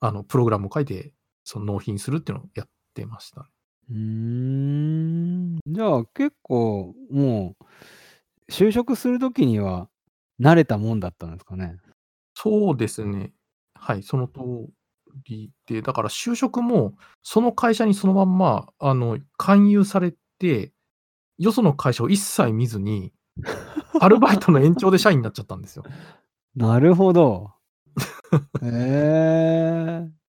[0.00, 1.12] あの、プログラムを書いて、
[1.44, 3.48] その納品するっていうのをやってました。
[3.88, 5.58] ふーん。
[5.66, 7.64] じゃあ結構もう、
[8.52, 9.88] 就職する時には
[10.40, 11.78] 慣れたもんだったんですかね？
[12.34, 13.32] そうですね。
[13.74, 14.40] はい、その通
[15.26, 20.72] りで、だから就職も、その会社にそのまんま、あの、勧誘されて、
[21.38, 23.12] よその会社を一切見ずに、
[24.00, 25.84] アルバイトの延長で社員になっちゃったんですよ。
[26.56, 27.52] なるほど。
[28.62, 30.23] へえ。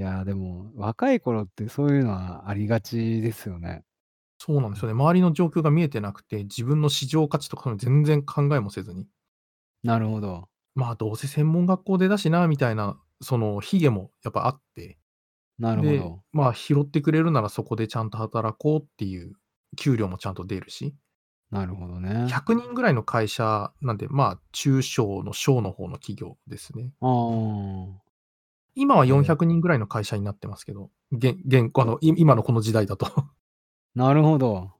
[0.00, 3.84] いや、でも、若い頃ってそういうのはありがちですよね。
[4.38, 4.92] そうなんですよね。
[4.92, 9.08] 周りの状況が見えてなくて、自分の市場価値とかそういうの全然考えもせずに。
[9.82, 10.48] なるほど。
[10.74, 14.80] まあ、どうせ専門学校出だしなみたいな、その卑下もやっぱあって。
[14.82, 14.98] で、
[15.58, 16.22] なるほど。
[16.32, 19.34] まあ、拾ってくれるならそこでちゃんと働こうっていう、
[19.76, 20.96] 給料もちゃんと出るし。
[21.50, 22.26] なるほどね。
[22.26, 26.90] 100人ぐらいの会社なんで、まあ、中小の小の方の企業ですね。
[27.00, 28.09] ああ。
[28.74, 29.12] 今はへえ。
[29.12, 31.36] 400人ぐらいの会社になってますけど、現
[31.74, 33.06] あの、い今のこの時代だと。
[33.94, 34.72] なるほど。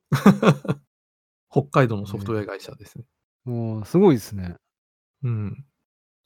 [1.51, 2.19] 北海道のソ。
[2.19, 3.05] フトウェア会社ですね。
[3.47, 4.55] おお、すごいですね。
[5.25, 5.65] うん。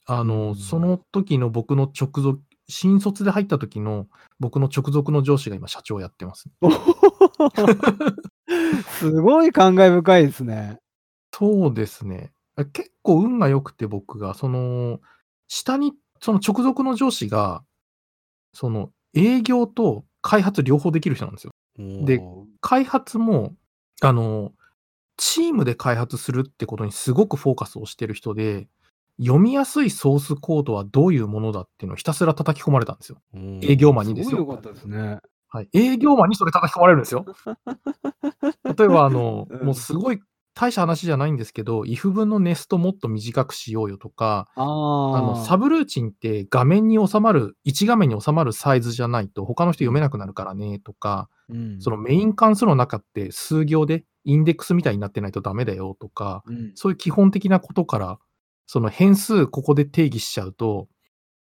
[0.05, 0.79] あうの、そん。
[0.79, 4.07] の時の僕の直属新卒で入った時の
[4.39, 6.49] 僕の直属の上司が今社長やってます。
[8.99, 10.79] すごい感慨深いですね。
[11.33, 12.31] そうですね。
[12.55, 14.99] あ、結構運が良くて僕が、その、
[15.47, 15.93] 下に
[16.25, 17.63] その直属の上司が、
[18.51, 21.53] その、営業と開発両方できる人なんですよ。
[21.77, 22.19] で。
[22.61, 23.53] 開発も、
[24.01, 24.51] あの、
[25.17, 28.67] チームで開発するってことにすごくフォーカスをしてる人で、
[29.19, 33.21] 読みやすいソースコードはどういうものだっていうのをひたすら叩き込まれたんですよ。
[33.61, 34.37] 営業マンにですよ。
[34.39, 35.19] すごい良かったですね。
[35.47, 35.69] はい。
[35.73, 37.23] 営業マンにそれ叩き込まれるんですよ。
[38.75, 39.63] 例えばあの、う。
[39.63, 40.19] もうんすごい
[40.55, 45.57] 大した話じゃないんですけど、if 文のネストもっと短くしようよとか、あの、サ。
[45.57, 49.87] ブルーチンって画面に収まる1画面に収まるサイズじゃないと他の人うん。
[49.87, 51.81] 読めなくなるからねとか、うん。
[51.81, 56.71] そのメイン関数の中って数行でインデックスみたいになってないとダメだよとか、うん。
[56.75, 58.19] そういう基本的なことから、
[58.65, 60.87] その変数ここで定義しちゃうと、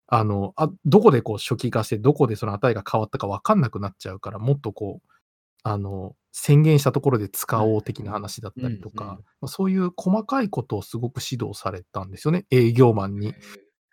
[0.08, 5.11] あの、あ、どこでこう初期化して、どこでその値が変わったか分かんなくなっちゃうから、もっとこう、
[5.64, 13.34] あの、宣言したところで使おう的な話だったりとか、うんうんま、そういう細かいことをすごく指導されたんですよね、営業マンに。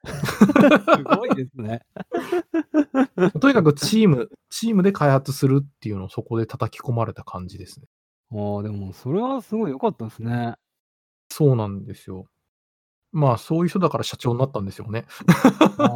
[0.06, 1.82] すごいですね。
[3.40, 7.86] とにかくチームチームで開発するっていうのをそこで叩き込まれた感じですね。
[8.32, 10.54] ああ、でもそれはすごい良かったですね。
[11.30, 12.26] そうなんですよ。
[13.12, 15.06] まあ、そういう人だから社長になったんですよね。
[15.78, 15.88] ああ。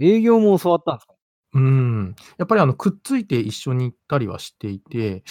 [0.00, 1.13] 営業も教わったんすか？
[1.54, 2.16] うーん。
[2.38, 5.22] やっぱりあの、くっついて一緒に行ったりはしていて、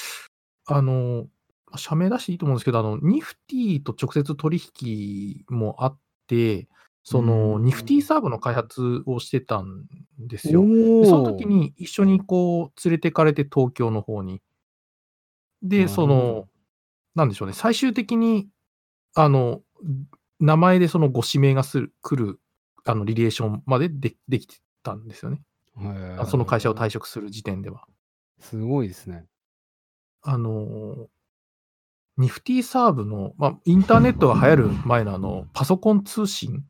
[0.68, 1.28] あの、
[1.72, 6.68] ま、社名出していいと思うんですけど、あの、ニフティと直接取引もあって、
[7.04, 9.86] その、ニフティサーブの開発をしてたん
[10.20, 10.72] ですよ。
[11.02, 11.46] で、その時。
[11.46, 14.42] に一緒にこう連れてかれて東京の方に。
[15.62, 15.88] で。
[15.88, 16.48] その、
[17.16, 18.48] なんでしょうね、最終的に、
[19.16, 19.62] あの、
[20.40, 22.40] 名前でそのご指名がする来る、
[22.86, 25.42] あの、リレーションまででできてたんですよね。
[25.82, 26.90] へあ、その会社を退え。
[26.90, 27.86] 職する時点では。
[28.40, 29.26] すごいですね。
[30.22, 31.08] あの、
[32.18, 36.64] ニフティサーブの、ま、インターネットが流行る前のあの、 パソコン通信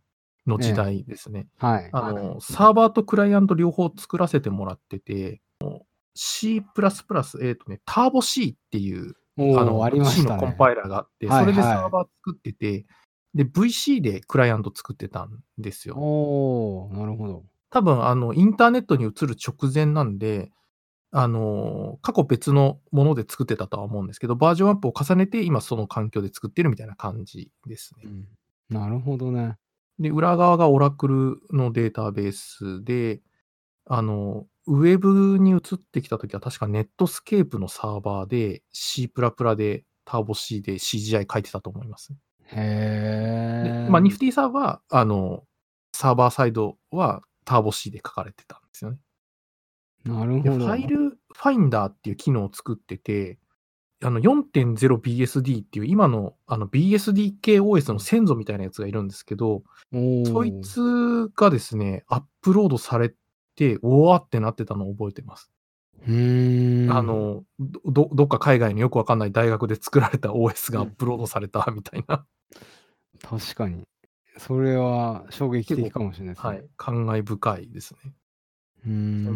[0.48, 0.74] の時ええ。
[0.74, 1.48] 代ですね。
[1.58, 1.90] はい。
[1.92, 5.42] あの、サーバーとクライアント両方作らせてもらってて、
[6.16, 6.62] C++、
[7.42, 10.24] えっとね、ターボ C っていう、あの、ありま C。
[10.26, 12.86] のコンパイラーがあって、はいそれでサーはバー作ってて、
[13.34, 15.90] で、VC でクライアント作ってたんですい。
[15.90, 15.96] よ。
[15.98, 17.44] おお、なるほど。
[17.74, 20.52] 多分あの、インターネットに移る直前なんで、
[21.12, 28.04] あの、過去別のもので作ってたとは思うんですけど、バージョンアップを重ねて、今その環境で作ってるみたいな感じですね。
[28.06, 28.28] うん。
[28.70, 29.58] なるほどね。
[29.98, 33.22] で、裏側がオラクルのデータベースで、
[33.86, 39.12] あの、ウェブに移ってきた時は確かネットスケープのサーバーで C++
[39.58, 42.14] でターボ C で CGI 書いてたと思います。
[42.52, 44.14] で、ま、ニへえ。
[44.14, 45.44] フティサーブは、あの、
[45.96, 48.98] サーバーサイドはターボ C で書かれてたんですよね。
[50.06, 50.66] で、なるほど。
[50.66, 53.40] ファイルファインダーっていう機能を作ってて、
[54.04, 60.60] あの、4.0BSD っていう今の、あの、BSD 系 OS の先祖みたいなやつがいるんですけど、そい。
[60.62, 63.14] つがですね、アップロードされ
[63.56, 65.52] て、おわってなってたのを覚えてます。
[66.06, 70.96] あの、どどどっか海外のよくわかんない大学で作られた OS がアッうん。
[70.96, 72.26] プロードされたみたいな。
[73.22, 73.84] 確かに。
[74.38, 76.54] それは衝撃的かもしれないですね。
[76.54, 78.14] はい、感慨深いですね。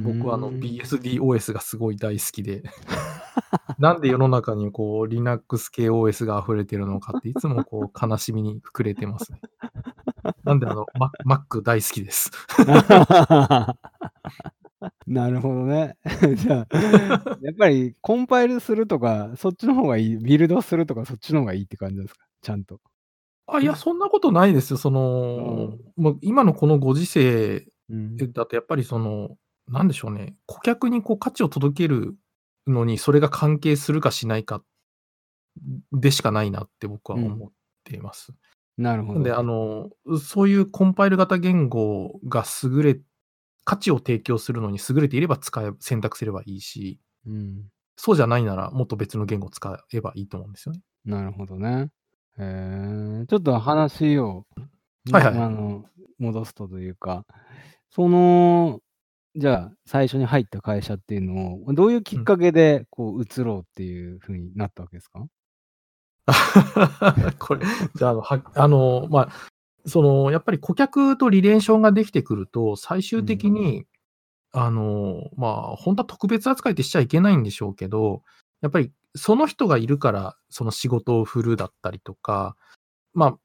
[0.03, 0.59] 僕はあの、ん。
[0.59, 2.63] BSDOS がすごい大好きで、
[3.79, 9.39] なんで世の中にこう、Linux 系 OS が溢れてるのかっていつもこう悲しみに膨れてますね。
[10.43, 12.31] なんであの、マ Mac 大好きです。
[15.07, 15.97] なるほどね。
[16.35, 22.25] じゃあ、やっぱりコンパイルするとか、そっちの方がいい、ビルドするとかそっちの方がいいって感じですか？
[22.41, 22.79] ちゃんと。
[23.47, 24.77] あ、いや、そんなことないですよ。
[24.77, 24.91] そ
[25.35, 25.71] うん。
[25.71, 28.27] の、もう今のこのご時世うん。
[28.33, 32.17] だとやっぱりその、なんでしょうね、顧客にこう価値を届ける
[32.67, 34.63] のに、それが関係するかしないか
[35.91, 37.41] でしかないなって僕はうん。
[37.41, 37.51] 思っ
[37.83, 38.33] ています。
[38.77, 39.43] なるほなんで、あど。
[39.43, 43.01] の、そういうコンパイル型言語が優れ
[43.65, 47.71] 価値を提供するのに優れていれば使え選択すればいいし、うん。
[47.97, 50.81] そうじゃないなら、もっと別の言語を使えばいいと思うんですよね。
[51.05, 51.89] なるほどね。
[52.39, 53.25] へえ。
[53.27, 54.45] ちょっと話を、
[55.11, 55.43] はいはいはい。
[55.45, 55.85] あの、
[56.19, 57.25] 戻すとというか、
[57.91, 58.81] その、
[59.35, 62.21] じゃあ、最初に入った会社っていうのを、どういうきうん。
[62.23, 65.25] っかけでこう移ろうっていう風になったわけですか？
[67.39, 69.29] これ、じゃあ、あの、はあの、ま、
[69.85, 73.25] その、やっぱり顧客とリレーションができてくると、最終うん。
[73.25, 73.85] 的に、
[74.53, 78.23] あの、まあ、ほんとは特別扱いってしちゃいけないんでしょうけど、
[78.61, 82.55] やっぱりその人がいるから、その仕事を振るだったりとか、
[83.13, 83.37] まあ、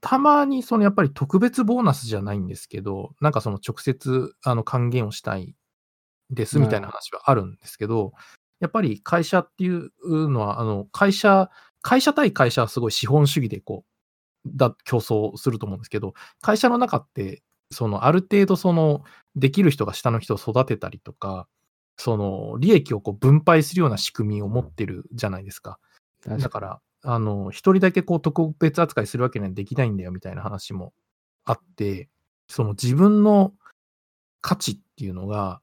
[0.00, 5.54] たまにそのやっぱり特別ボーナスじゃないんですけど、なんかその直接あの還元をしたい
[6.30, 6.88] ですみたいな。
[6.88, 8.12] 話はあるんですけど、
[8.60, 11.50] やっぱり会社っていうのは、あの、会社
[11.82, 13.84] 会社対会社はすごい資本主義でこ
[14.46, 19.04] う、だ競争すると思うんですけど、会社の中って、そのある程度その、
[19.36, 21.48] できる人が下の人を育てたりとか、
[22.02, 25.78] その利益をこう分配するような仕組みを持ってるじゃないですか。
[26.20, 26.42] 確かに。
[26.42, 30.92] だから、あの、一人だけこう特別扱いするわけにはできないんだよみたいな話も
[31.44, 32.08] あって、
[32.48, 33.52] その自分の
[34.40, 35.60] 価値っていうのが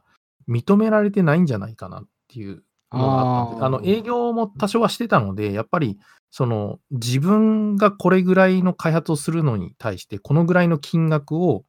[0.48, 2.64] 認められてないんじゃないかなっていう
[2.94, 6.00] のがあったんで、あの、あ営業も多少はしてたので、やっぱり
[6.32, 11.66] その、自分がこれぐらいの開発をするのに対して、このぐらいの金額を、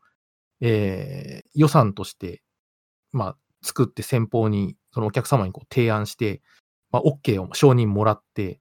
[0.61, 2.43] ええ、予算として、
[3.13, 6.43] ま、作って先方に、そのお客様にこう提案して、
[6.91, 8.61] ま、オッケーを承認もらって、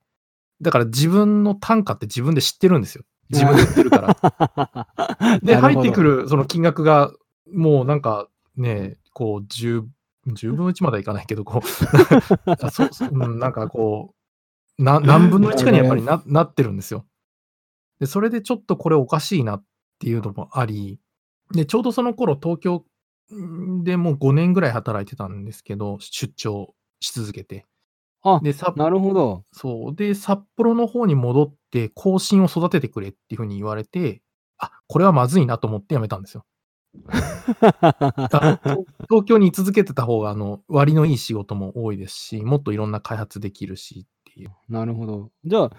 [0.61, 3.03] だから自分の単価って自分で知ってるんですよ。
[3.29, 4.17] 自分で売ってるか
[5.15, 5.39] ら。
[5.43, 6.23] で、入ってくる。
[6.23, 7.11] るその金額が、
[7.51, 8.27] もうなんか
[8.57, 9.85] ね、こう、10、
[10.27, 11.65] 10分の1まではいかないけど、こう、
[12.51, 14.13] あそうそううんなんかこ
[14.77, 17.05] う、な何分の1かにやっぱりななってるんですよ。
[17.99, 19.63] で、それでちょっとこれおかしいなっ
[19.99, 20.99] ていうのもあり、
[21.51, 22.83] で、ちょうどその頃東京ん
[23.83, 27.65] でもう5年ぐらい働いてたんですけど、出張し続けて。
[28.23, 29.45] あ、で、さなるほど。
[29.53, 29.95] そう。
[29.95, 34.21] で、札幌の方に戻って、後進を育ててくれっていうふうに言われて、
[34.59, 36.45] あ、これはまずいなと思って辞めたんですよ。
[38.31, 38.59] 東
[39.09, 44.51] 東京に居続けてた方が、あの、割のいい仕事も多いですし、もっといろんな開発できるしっていう。
[44.69, 45.31] なるほど。
[45.45, 45.71] じゃあ、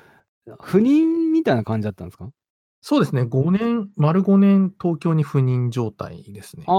[0.61, 2.31] 赴任みたいな感じだったんですか？
[2.83, 3.25] そうですね。
[3.25, 6.65] 5年、丸5年東京に赴任状態ですね。
[6.67, 6.73] あ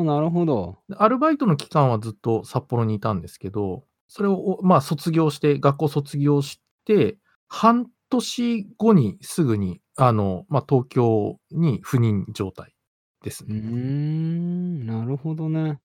[0.00, 0.78] あ、なるほど。
[0.96, 7.16] アルバイトの期間はずっと札幌にいたんですけど、それを、まあ、卒業して、学校卒業して、
[7.48, 12.74] 半年後にすぐに、あの、まあ、東京に赴任状態
[13.22, 13.60] ですうーね。
[13.60, 15.78] ん、なるほどね。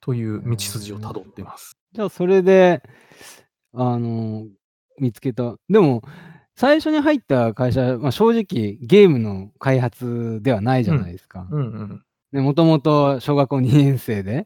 [0.00, 1.72] という道筋をたどってます。
[1.92, 2.82] じゃあ、それで、
[3.74, 4.46] あの、
[4.98, 5.56] 見つけた。
[5.68, 6.02] でも、
[6.60, 11.48] 最初に入った会社、まあ、正直ゲームの開発ではないじゃないですか。
[11.50, 12.04] うんうん。
[12.32, 14.44] で、もともと小学校2年生で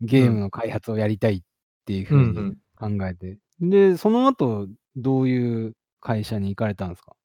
[0.00, 1.42] ゲームの開発をやりたいっ
[1.84, 2.98] ていうふううんにうん。
[2.98, 3.38] 考えて。
[3.60, 7.16] で、その後、どういう会社に行かれたんですか？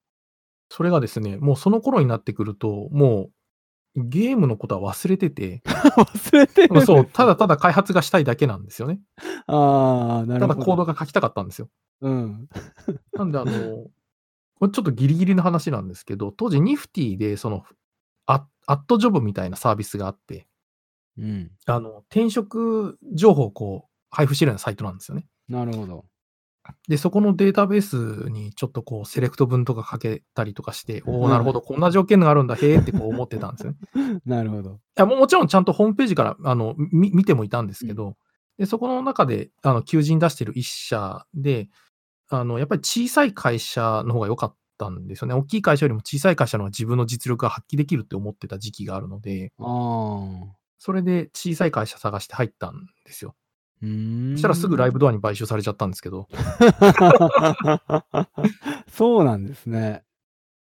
[0.70, 3.30] それがですね、もうその頃になってくると、も
[3.96, 5.62] う、ゲームのことは忘れてて、
[5.96, 6.82] 忘れてる。
[6.82, 9.02] そう、ただただ開発がしたいだけなんですよね。
[9.46, 10.56] ああ、なるほど。
[10.56, 11.70] ただコードが書きたかったんですよ。
[12.02, 12.48] うん。
[13.14, 13.52] なんで、あの、
[14.62, 17.64] これちょっとギリギリの話なんですけど、当時ニフティで、その、
[18.28, 20.46] アアットジョブみたいなサービスがあって、
[21.18, 21.52] うん。
[21.66, 25.26] あの、転職情報をこう、配布してるようなサイトなんですよね。
[25.50, 26.06] なるほど。
[26.88, 33.78] で、そこのデータベースにちょっとこう、セレクト文とかかけたりとかして、 おお、なるほど、こんな条件があるんだ、へえってこう思ってたんですよね。
[33.96, 34.80] い なるほど。
[34.96, 38.16] や、もうもちろんちゃんとホームページから、あの、み見てもいたんですけど、
[38.60, 41.68] で、そこの中で、あの、求人出してる一社で、
[42.32, 45.34] あの、やっぱり小さい会社の方が良かったんですよね。
[45.36, 49.52] 大きい会社よりも小さい会社の方が自分の実力が発揮できるって思ってた時期があるので。
[50.80, 53.36] それで小さい会社探して入ったんですよ。
[53.82, 54.36] うーん。
[54.36, 56.28] そしたらすぐライブドアに買収されちゃったんですけど、
[58.90, 60.04] そうなんですね。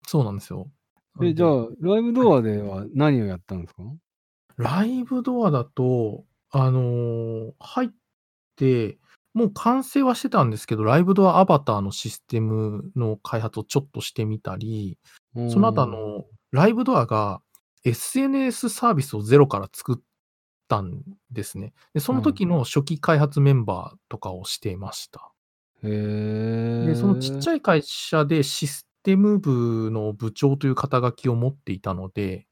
[0.07, 0.67] そうなんですよ。
[1.21, 3.83] え、じゃあ、ライブドアでは何をやったんですか？
[4.57, 7.89] ライブドアだと、あのー入っ
[8.55, 8.97] て、
[9.33, 14.97] もう完成はしてたんですけど、ライブドアアバターのシステムの開発をちょっとしてみたり、
[15.49, 17.41] その後あの、ライブドアが
[17.85, 20.01] SNS サービスをゼロから作っ
[20.67, 21.01] たん
[21.31, 21.73] ですね。
[21.93, 25.31] で、その時の初期開発メンバーとかをしていました。
[25.83, 25.87] へ
[26.83, 26.85] え。
[26.87, 32.47] で、そのちっちゃい会社でシステム部の部長という肩書きを持っていたので、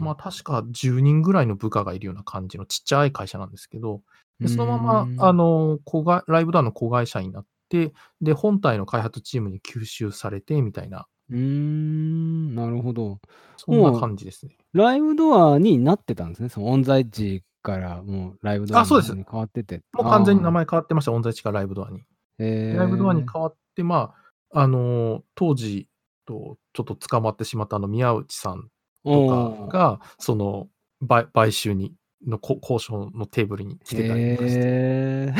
[0.00, 4.00] まあ確か10人ぐらいの部下がいるような感じのちっちゃい会社なんですけど、
[4.42, 13.18] でそのまま、んあの、子がライブドアの子会社になって、で、本体の開発チームに吸収されて、みたいな、うーん、なるほど。
[13.56, 14.56] そんな感じですね。
[14.72, 16.48] ライブドアになってたんですね。
[16.48, 19.82] そのオンザエッジからもうライブドアあそうですに変わってて。
[19.92, 22.02] もう完全に名前変わってました、オンザイチからライブドアに。
[22.38, 24.14] ライブドアに変わって、ま
[24.50, 25.88] あ、あの、当時
[26.26, 28.68] とちょっと捕まってしまったあの宮内さん
[29.04, 30.68] とかが、その、
[31.08, 31.94] 買買収に、
[32.26, 35.34] のこ交渉のテーブルに来てたりとかして。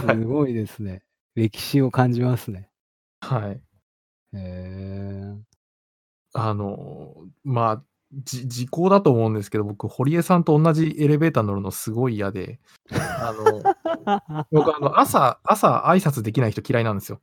[0.00, 1.02] すごいですね。
[1.34, 2.68] 歴史を感じますね。
[3.20, 3.52] はい。
[3.52, 3.60] へ
[4.34, 5.36] え。
[6.34, 7.82] あの、まあ、
[8.12, 17.20] じ時効だと思うんですけど、僕、堀江さんと同じエレベーター乗るのすごい嫌で、あの、 僕、あの、朝、朝挨拶できない人嫌いなんですよ。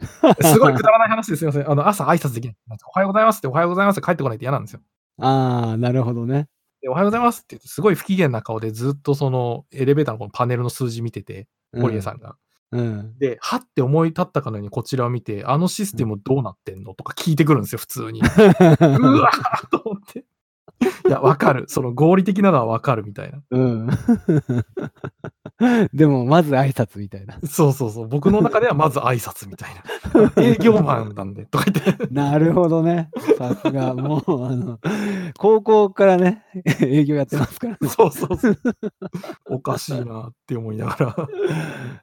[0.00, 1.70] すごいくだらない話ですいません。
[1.70, 2.56] あの、朝挨拶できない。
[2.68, 4.80] おはようございますって、おはようございますって帰ってこないと嫌なんですよ。
[5.18, 6.48] ああ、なるほどね。
[6.82, 11.48] で、おはようございますって言って、すごい不機嫌な顔でずっとそのエレベーターのこのパネルの数字見てて、
[11.80, 12.36] 堀江さんが。
[12.72, 13.18] うん。
[13.18, 18.20] で、はって思い立ったかのようにこちらを見て、あのシステムどうなってんのとか聞いてくるんですよ、普通に。
[18.20, 20.24] うわーと思って。
[21.06, 21.64] いや、わかる。
[21.68, 23.42] その合理的なのはわかるみたいな。
[23.50, 23.88] うん。
[25.92, 27.38] でも、まず挨拶みたいな。
[27.46, 28.08] そうそうそう。
[28.08, 29.82] 僕の中ではまず挨拶みたいな。
[30.42, 32.06] 営業マンなんで、とか言って。
[32.12, 33.10] なるほどね。
[33.38, 34.78] さすが、もう、あの、
[35.38, 36.44] 高校からね、
[36.80, 37.88] 営業やってますからね。
[37.88, 38.58] そうそうそう。
[39.46, 41.16] おかしいなって思いながら。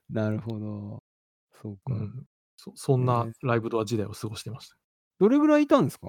[0.10, 1.04] なるほど。
[1.62, 1.94] そうか。
[1.94, 2.26] うん、
[2.58, 4.76] そそんなライブドア時代を過ごしてました。
[5.20, 6.08] どれぐらいいたんですか？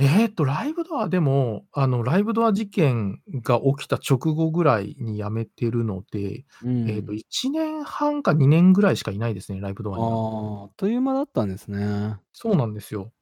[0.00, 7.14] えっと、ライブドアでも、あの、ライブドア事件が起きた直後ぐらいに辞めてるので、うえっと、ん。
[7.14, 10.20] 1年半か2年ぐらいしかいないですね、ライブドアには。
[10.20, 12.20] ああ、あっという間だったんですね。
[12.32, 13.12] そうなんですよ。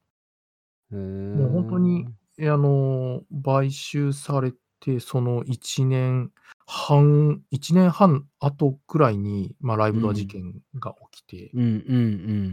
[0.90, 0.96] へ
[1.32, 2.28] もうほんとに、え。
[2.38, 6.32] え、あの、買収されて、その1年
[6.66, 10.38] 半1年半後くらいに、ま、ライブドア事うん。
[10.38, 11.98] 件が起きてうんうんう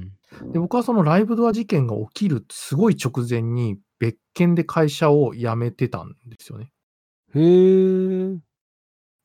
[0.05, 0.19] ん。
[0.53, 6.71] で、僕はそのライブドア事件が起きるすごい直前に、別件で会社を辞めてたんですよね。
[7.33, 7.39] へ
[8.33, 8.37] え。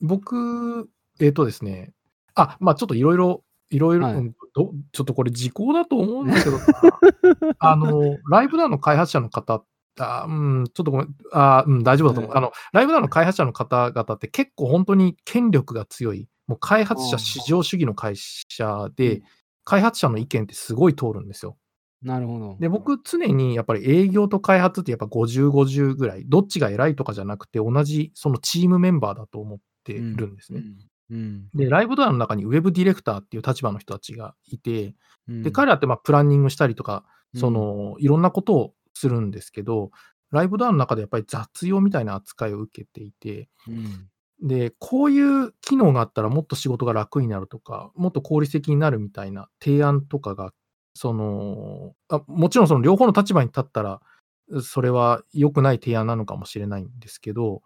[0.01, 0.89] 僕、
[1.21, 1.93] えっとですね、
[2.35, 3.39] あ、ま、ちょっと色々
[3.71, 4.17] 色々、はい。
[4.17, 6.65] うん、どちょっとこれ時効だと思うんだけどな。
[7.61, 9.65] あの、ライブドアの開発者の方
[9.99, 12.33] あ、うん、ちょっとごめん、あ、うん、大丈夫だと思う。
[12.33, 12.39] ええ。
[12.39, 17.45] あの、ライブドアの開発者の方々って結構ほんとに権力が強い、もう開あ発者至あ。
[17.47, 19.23] 上主義の会社うで、ん。
[19.65, 21.57] 開発者の意見ってすごい通るんですよ。
[22.03, 22.57] なるほど。
[22.59, 30.65] で、僕常にやっぱり営業と開発ってやっぱ50、50ぐらい、どっちが偉いとかじゃなくて、同じそのチームメンバーだと思ってうん、るんですね。
[31.11, 31.49] うん、うん。
[31.55, 34.95] で、ライブドアの中にウェブディレクターっていう立場の人たちがいて、で、
[35.29, 35.53] うん。
[35.53, 37.41] 彼らって、ま、プランニングしたりとか、うん。
[37.41, 39.91] その、いろんなことをするんですけど、
[40.31, 44.09] ライブドアの中でやっぱり雑用みたいな扱いを受けていて、うん。
[44.43, 50.53] で、こういう機能があったらもっと仕事が楽になるとか、もっと効率的になるみたいな提案とかが、
[51.01, 54.03] その、あ、もちろんその両方の立場に立ったら、
[54.49, 57.63] うそれは良くない提案なのかもしれないんですけど、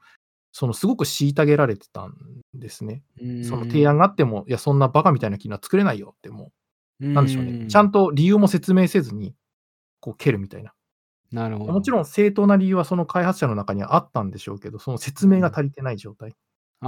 [0.52, 2.14] そのすごく虐げられてたん
[2.54, 3.02] ですね。
[3.20, 3.86] うその提。
[3.88, 6.52] 案があっても、いや、そんな馬鹿みたいな機能は作れないよっても
[7.00, 7.84] うう、なんでしょうね、ちゃーん。
[7.84, 9.34] んと理由も説明せずに、
[10.00, 10.74] こう蹴るみたいな。
[11.32, 11.86] なるほど。
[11.90, 15.54] ろん正当な理由はその開発者の中にはあったんでしょうけど、その説明がうん。
[15.54, 16.34] 足りてない状態。
[16.80, 16.86] あ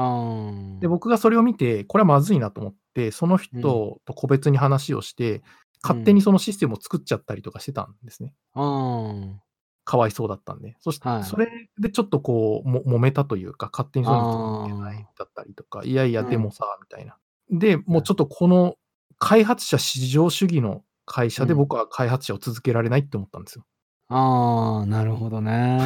[0.80, 0.88] で、あ。
[0.88, 3.76] 僕がそれを見て、これはまずいなと思って、そのうん。
[3.76, 5.42] 人と個別に話をして、う
[5.88, 6.22] 勝手にん。
[6.22, 8.34] そのシステムを作っちゃったりとかしてたんですね。
[8.54, 9.42] ああ。
[9.84, 10.76] かわいそうだったんで。
[10.80, 11.24] そしはい。
[11.24, 16.24] それでちょっとこう、も揉めたというか、勝手にそういうの作っちゃいけないあだったりとか、いやいや。
[16.24, 17.16] でもさ、みたいな。
[17.50, 18.02] で、もうはい。
[18.02, 18.74] ちょっとこの
[19.18, 21.58] 開発者至上主義の会社でうん。
[21.58, 23.64] 僕は開発者を続けられないって思ったんですよ。
[24.08, 25.78] ああ、なるほどね。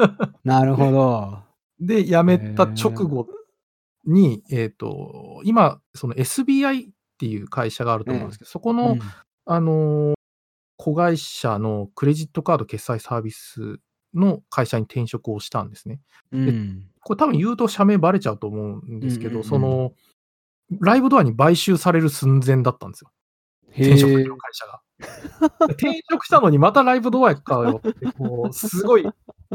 [0.44, 1.42] なるほど。
[1.80, 3.04] で、辞へめた直え。
[3.04, 3.26] 後
[4.06, 8.16] に、えっと、今、その SBI っていう会社があるとええ。
[8.16, 9.00] 思うんですけど、そこうの、ん。
[9.46, 10.14] あの、
[10.76, 13.78] 子会社のクレジットカード決済サービス
[14.14, 16.00] の会社に転職をしたんですね。
[16.32, 16.90] うで、ん。
[17.00, 19.44] これ多分言うと社名バレちゃうと思うんうんですけど、うんうん。
[19.44, 19.92] その、
[20.80, 23.12] ライブドアに買収される寸前だったんですよ。
[23.70, 24.24] 転職のえ。
[24.24, 24.80] 会社が。
[25.72, 29.06] 転職したのにまたライブドアかよって、こう、すごい、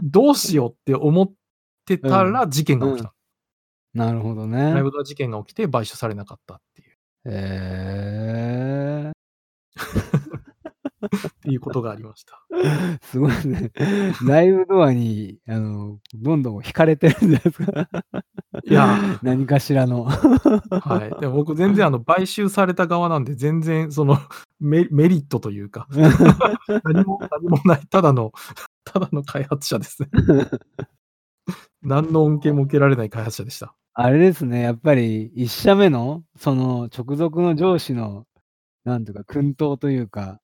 [0.01, 1.31] どうしようって思っ
[1.85, 2.09] てうん。
[2.09, 3.13] たら事件が起きた。
[3.95, 3.99] うん。
[3.99, 4.83] なるほどライね。
[4.83, 6.89] ブドア事件が起きて買収されなかったっていう。
[7.25, 9.11] へえ。
[9.81, 12.41] っていうことがありました。
[13.03, 13.71] すごいね。
[14.25, 17.89] ライブドアに、あの、どんどん惹かれてるんじゃないですか？
[18.65, 19.19] いや。
[19.23, 20.03] 何かしらの。
[20.05, 21.19] はい。
[21.21, 24.17] でも僕全然あの買収された側なんで、全然その、
[24.59, 25.87] メメリットというか、
[26.83, 28.31] 何も何もない、ただの
[28.83, 30.09] ただの開発者ですね。
[31.81, 33.73] 何の恩恵も受けられない開発者でした。
[33.93, 38.25] あれですね、やっぱり1社目の、その直属の上司の、
[38.85, 40.39] なんていうか、薫陶というか、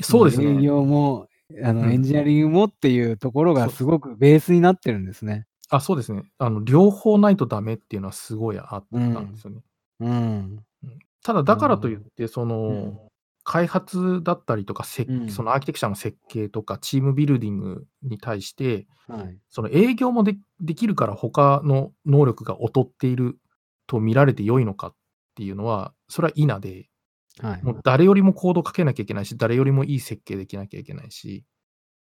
[0.00, 0.62] そうですね。
[0.62, 1.28] 業も、
[1.62, 2.02] あの、エンうん。
[2.02, 3.78] ジニアリングもっていうところがす。
[3.78, 5.46] すごくベースになってるんですね。
[5.68, 6.22] あ、そうですね。
[6.38, 9.12] あの、両方ないとダメっていうのはすごいあっうん。
[9.12, 9.60] たんですよね。
[10.00, 10.64] うん。
[10.82, 10.98] うん。
[11.22, 12.44] ただ、だからといっあて、そあ。
[12.44, 12.48] うん。
[12.48, 13.08] の、
[13.44, 15.28] 開発だったりとか、せうん。
[15.28, 19.38] そのアーキテクチャの設計とか、チームビルディングに対して、はい。
[19.50, 23.38] その営業もでできるから他の能力が劣っている
[23.86, 24.94] と見られて良いのかっ
[25.34, 26.88] ていうのは、それは否で、
[27.40, 27.62] はい。
[27.62, 31.44] もう誰よりもコード書けなきゃいけないし、誰よりもいい設計できなきゃいけないし、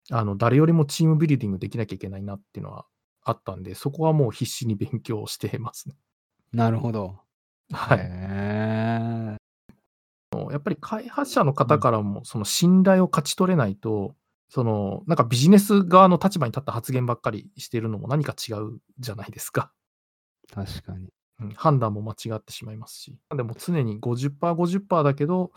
[0.10, 2.86] あの、誰よりもチームビルディングできなきゃいけないなっていうのは
[3.24, 5.96] あったんで、そこはもう必死に勉強してますね。
[6.52, 7.20] なるほど。
[7.72, 8.00] はい。
[10.52, 11.56] やっぱり開発者のうん。
[11.56, 14.16] 方からもその信頼を勝ち取れないと、
[14.50, 19.72] その、なんかビジネス側の立場に立った発言ばっかりしてるのも何か違うじゃないですか。
[20.54, 21.08] 確かに。
[21.42, 23.18] うん、判断も間違ってしまいますし。
[23.36, 25.52] でも常に50%、50%だけど、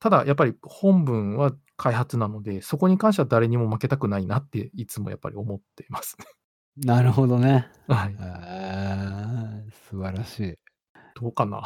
[0.00, 6.26] ただやっぱり本文は開発なので、そこに関しては誰にも負けたくないなっていつもやっぱり思ってますね。
[6.76, 7.68] なるほどね。
[7.88, 8.14] はい。
[9.90, 10.54] 素晴らしい。
[11.14, 11.62] どうかな。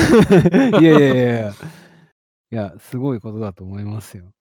[0.80, 1.52] いやいやいやいや。
[2.52, 4.32] いや、すごいことだと思いますよ。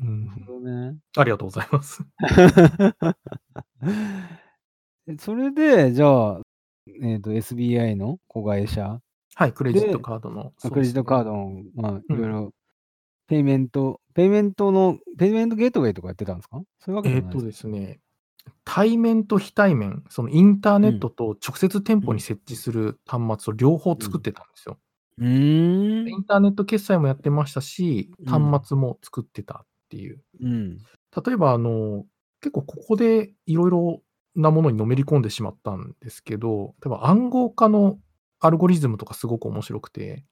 [0.00, 0.62] うなるほん。
[0.64, 0.98] どね。
[1.16, 2.04] ありがとうございます。
[5.06, 6.06] え、それで、じゃ
[6.36, 6.40] あ、
[7.02, 9.00] えっと SBI の子会社
[9.36, 10.70] はい、クレジットで、カードの、ね。
[10.70, 12.04] クレジットカードの、まあ、うん。
[12.08, 12.50] 色々
[13.28, 16.60] ペイメントペペイメントの、ペイメントゲートウェイとかやってたんですか？
[16.80, 18.00] そういうわけえっ、じゃないとですね、
[18.64, 24.78] 対面と非対面、そのインターネットと直接店舗に設置する端末を両方作ってたんですよ。
[25.18, 26.16] うーんイ。
[26.16, 30.22] ンターネット決済もやってましたし、うん端末も作ってたっていう。
[30.40, 30.78] うん。
[31.24, 32.04] 例えば、あの、
[32.40, 34.02] 結構ここでいろいろ
[34.36, 37.98] なものにのめり込んでしまったんですけど、例えば暗号化の
[38.40, 40.24] アルゴリズムとかすごく面白くて。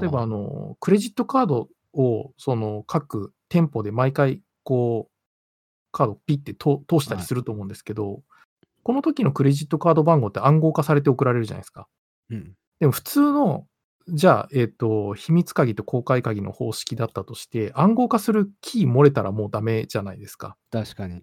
[0.00, 5.12] 例えば、あの、クレジットカードを、その各店舗で毎回、こう、
[5.90, 8.22] カードをピッて通通したりすると思うんですけど、
[8.84, 11.88] この時のクレジットカード番号って暗号化されて送られるじゃないですか。
[12.30, 12.54] うん。
[12.78, 13.66] でも普通の、
[14.08, 20.56] じゃあ、えっ、と、秘密鍵と公開鍵の方式だったとして、暗号化するキー漏れたらもうダメじゃないですか。
[20.70, 21.22] 確かに。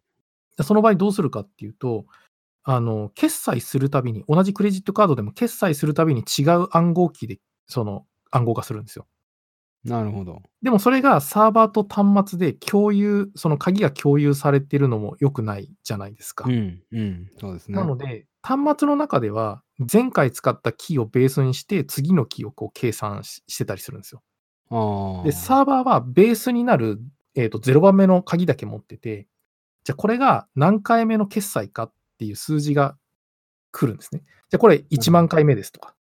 [0.64, 2.06] その場合どうするかっていうと、
[2.64, 9.08] あの、決済するたびに、同じクレジットカードでも決済するたびに違う暗号キーで、その暗号化するんですよ。
[9.86, 10.42] なるほど。
[10.64, 16.46] でもそれがサーバーと端末で共有、その鍵が共有されてるのも良くないじゃないですか。
[16.48, 16.82] うん。
[16.92, 17.30] うん。
[17.40, 17.78] そうですね。
[17.78, 24.24] なので、端末の中では、前回使ったキーをベースにして、次のキーをこう計算ししてたりするんですよ。
[24.72, 25.24] ああ。
[25.24, 27.00] で、サーバーはベースになる、
[27.36, 29.28] えー、と0番目の鍵だけ持ってて、
[29.86, 32.98] じゃあこれが何回目の決済かっていう数字が
[33.72, 34.24] 来るんですね。
[34.50, 35.96] じゃあこれ1万回目ですとか。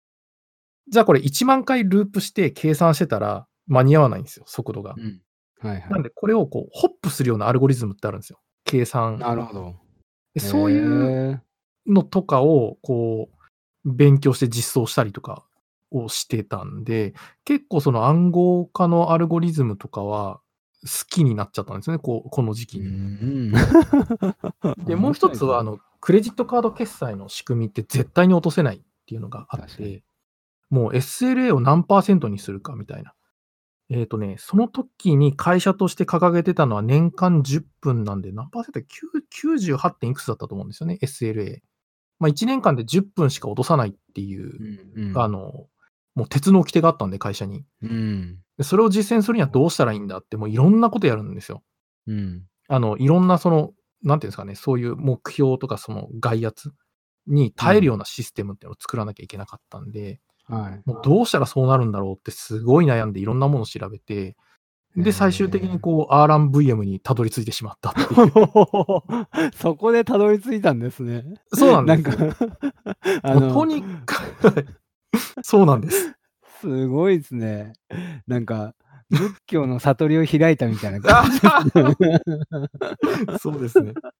[0.88, 5.00] じゃあこれ1万回ループして計算してたら間に合わないんですよ、速度がう。
[5.00, 5.20] ん。
[5.60, 8.40] はいはなんでこれをこうホップするようなアルゴリズムってあるんですよ。
[8.64, 8.86] 計い。
[8.86, 9.18] 算。
[9.18, 9.74] なるほど。
[10.32, 11.42] でそういうう。
[11.86, 13.28] のとかをこ
[13.84, 15.44] う勉強して実装したりとか
[15.90, 17.12] をしてたんで、
[17.44, 20.40] 結構その暗号化のアルゴリズムとかは
[20.84, 22.88] 好きになっちゃったんですね、こうこの時期うに。
[22.90, 23.52] ん。
[24.86, 30.02] で、もう一つは、あの、の、クレジットカード決済の仕組みって絶対に落とせないっていうのがあって、
[30.70, 33.14] もう SLA を何パーセントにするかみたいな。
[33.90, 38.84] えっ、とね、その時に会社として掲げてたのは年間10分なんで、何パーセント ?9
[39.76, 39.90] 98.
[39.94, 41.60] 点いくつだったと思うんですよね、SLA。
[42.18, 45.66] まあ1年間で10分しか落とさないっていう、うんうんあの、
[46.14, 47.64] もう鉄の掟があったんで、会社に。
[47.82, 48.38] うん。
[48.56, 51.62] でそれを実践するにはどうしたらいいんだって、もういろんなことやるんですよ。
[52.06, 52.44] うん。
[52.68, 56.72] あの、いろんなその、なんていうんですかね、そういう目標とかその外圧
[57.26, 60.82] に耐えるようなシステムっていうのを作らなきゃいけなかったんで、はい。
[60.88, 64.36] もうどうしたらそうなるんだろうってすごい悩んでいろんなものを調べて、
[64.96, 68.06] へで、ー最終的にこう RMVM にたどり着いてしまったっていう。
[69.56, 71.24] そこでたどり着いたんですね。
[71.52, 72.36] そうなんですなんか
[73.22, 74.66] あのとにかく、
[75.42, 76.14] そうなんです。
[76.60, 77.74] すごいですね。
[78.26, 78.74] なんか、
[79.10, 81.38] 仏教の悟りを開いたみたいな感じ
[83.38, 83.92] そうですね。
[83.92, 84.12] だか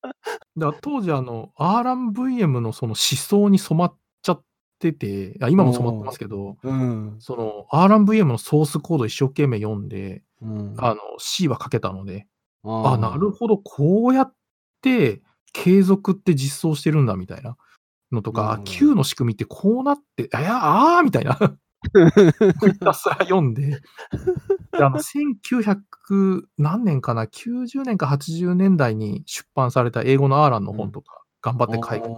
[0.56, 4.42] ら当時あの RMVM のその思想に染まっちゃっ
[4.78, 7.16] てて、あ今も染まってますけど、うん。
[7.18, 12.26] その RMVM のソースコード一生懸命読んで、うん、あの C は書けたので、
[12.62, 14.34] ああ、なるほど、こうやっ
[14.82, 15.22] て
[15.52, 17.56] 継続って実装してるんだみたいな
[18.14, 21.36] のとか、Q の仕組みってこうなって、あいや、あーみたいな、
[22.72, 23.80] ひたすら読んで、
[24.72, 32.08] であの1900何年かな、90年か80年代に出版された英語のアーランの本とか、頑張って書いて、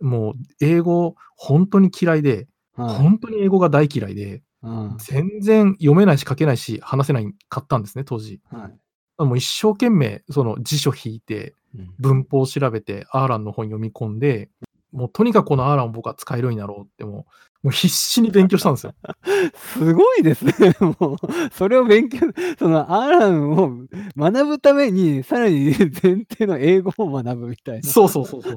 [0.00, 2.96] もう英語本当に嫌いで、はい。
[2.96, 4.96] 本当に英語が大嫌いで、うん。
[4.98, 8.40] 全然読めないし書けないし話せないかったんですね、当時。
[8.50, 8.70] は
[9.18, 9.24] い。
[9.24, 11.94] もう一生懸命その辞書引いて、うん。
[11.98, 14.50] 文法を調べて、アーランの本読み込んで、
[14.92, 17.26] もうとにかくこのアーランを僕は使えるようになろうっても
[17.62, 18.94] う、もう必死に勉強したんですよ。
[19.54, 20.52] すごいですね。
[20.80, 21.16] もう、
[21.52, 22.18] それを勉強、
[22.58, 23.70] そのアーランを
[24.16, 25.66] 学ぶために、さらに
[26.02, 27.88] 前提の英語を学ぶみたいな。
[27.88, 28.56] そうそうそうそう。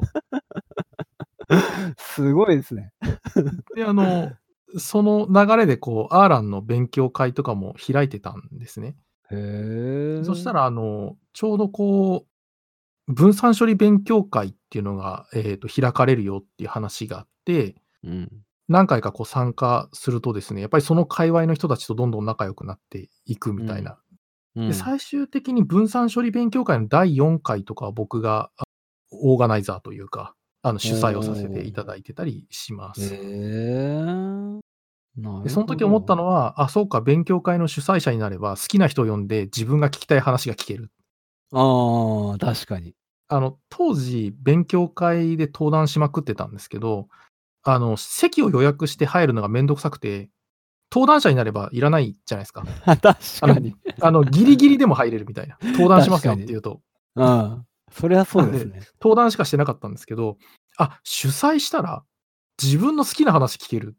[1.98, 2.92] すごいですね。
[3.76, 4.32] で、あの、
[4.78, 8.96] その流れでこう、アーランの勉強会とかも開いてたんですね。
[9.32, 10.24] へえ。
[10.24, 12.26] そした、ら、あの、ちょうどこ
[13.08, 18.30] う、分散処理勉強会っていうのが、えっ、と、開かれるよっていう話があって、うん。
[18.68, 23.92] 何回かこう参加するとですね、やっぱりその界隈の人たちとどんどん仲良くなっていくみたいな。
[23.92, 28.64] うんで最終的に分散処理勉強会の第4回とかは僕があ
[29.12, 33.14] オーガナイザーというか、あの主催をさせていただいてたりします。
[33.16, 33.96] へえ。
[33.98, 34.62] なる
[35.18, 40.90] ほどでその時思ったのは、あ、そうか、勉強会の主催者になれば好きな人を呼んで自分が聞きたい話が聞ける。
[41.52, 42.96] ああ、確かに。
[43.28, 47.08] あの、当時、勉強会で登壇しまくってたんですけど、
[47.64, 50.30] あの、席を予約して入るのがめんどくさくて、
[50.92, 52.64] 登壇者になればいらないじゃないですか。
[52.86, 53.76] 確あのかに。
[54.00, 55.58] あの、ギリギリでも入れるみたいな。
[55.74, 56.82] 登壇しますよって言うと、
[57.16, 57.66] うん。
[57.92, 58.82] それはそうですね。
[59.02, 60.38] 登壇しかしてなかったんですけど、
[60.78, 62.04] あ、主催したら
[62.62, 63.96] 自分の好きな話聞ける。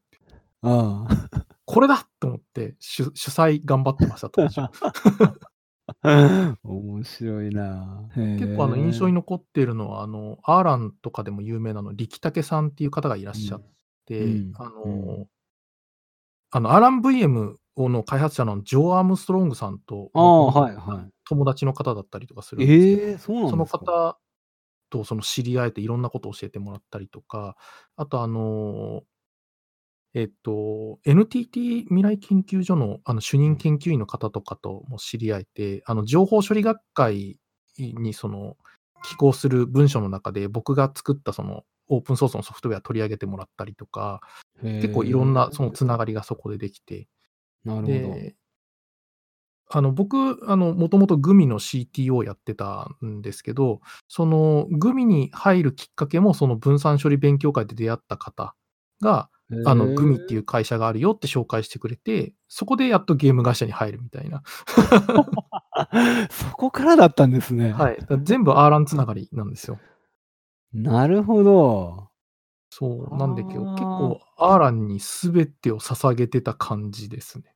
[0.62, 1.06] うん。
[1.64, 4.60] これだと思って主、主催頑張ってました、当時。
[6.64, 8.08] 面白いな。
[8.36, 9.06] 結構あの印象。
[9.08, 13.64] に残っているのは、あの、アーランとかでも有名なの、力武さんっていう方がいらっしゃっ
[14.18, 14.26] うん。
[14.26, 15.18] うて、ん、あうん。
[15.18, 15.28] の
[16.52, 21.12] あの、アラン VM をの開発者のジョー・アームストロングさんと、はいはい。
[21.28, 23.86] 友達の方だったりとかするんですけど、ええ、そうなそのんですか？
[23.88, 24.18] 方
[24.90, 27.56] とその知り合えていろんなことを教えてもらったりとか、
[27.96, 29.02] あとあの
[30.16, 37.38] えっと、NTT 未来研究所のあの主任研究員の方とかとも知り合えて、あの情報処理学会
[37.76, 38.56] にその
[39.04, 44.22] 寄稿する文書の中で僕が作ったそのオープンソースのソフトウェア取り上げてもらったりとか、
[44.62, 47.08] 結構いろんなそのつながりがそこでできて、
[47.62, 47.88] なるほど。
[47.88, 48.36] で、
[49.68, 58.54] あの僕、あの、もともとグミの CTO やってたんですけど、そのグミに入るきっかけもその分散処理勉強会で出会った方
[59.02, 60.38] が、へあの、グミっていえ。
[60.38, 64.42] う会社があるよって紹介してくれて、そこでやっとゲーム会社に入るみたいな。
[66.30, 67.72] そこからだったんですね。
[67.72, 67.98] はい。
[68.08, 69.78] だ全部アーランつながりなんですよ。
[70.72, 72.10] なるほど。
[72.70, 77.55] そう、なんで今日結は構アーランに全てを捧げてた感じですね。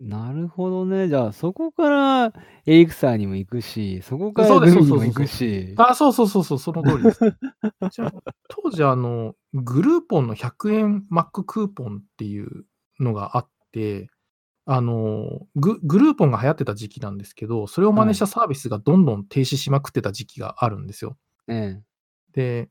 [0.00, 1.08] なるほどね。
[1.08, 2.26] じゃあ、そこから
[2.66, 5.24] エリクサーにも行くし、そこからグミにも行そうそうそうそう。
[5.24, 5.74] くし。
[5.76, 7.20] あ、そうそうそうそう、その通りです。
[7.90, 8.12] じゃあ、
[8.48, 12.64] 当時あの、グルーポンの100円マッククーポンっていう
[13.00, 14.08] のがあって、
[14.66, 18.08] あの、ググルーポンが流行ってた時期なんですけど、それを真はい。
[18.10, 21.16] 似したサービスがどんどん停止しまくってた時期があるんですよ。
[21.48, 21.82] ええ。
[22.34, 22.70] で、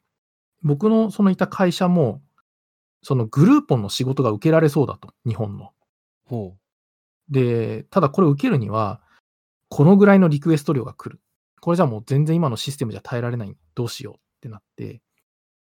[0.62, 2.22] 僕のそのいた会社も、
[3.02, 5.72] そのグルーポンの仕事が受けられそうだと、日本の。
[6.26, 6.67] ほう。
[7.30, 9.02] で、ただこれを受けるには、
[9.70, 11.22] このぐらいのリクエスト量が来る。
[11.60, 13.56] これじゃもう全然今のシステムじゃ耐えられない。
[13.76, 15.02] どうしようってなって、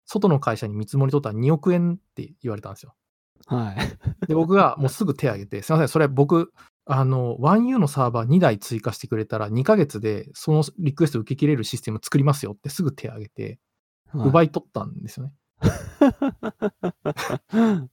[0.04, 2.94] 外の会社に見積もり取ったら2億円って言われたんですよ。
[3.46, 4.26] はい。
[4.26, 6.52] で、僕がもうすぐ手挙げて、すいません、それ僕、
[6.84, 13.58] あの、1U のサーバー2台追加してくれたら2ヶ月でそのリクエスト受け切れるシステム作りますよってすぐ手挙げて、
[14.12, 14.28] はい。
[14.28, 15.32] 奪い取ったんですよね。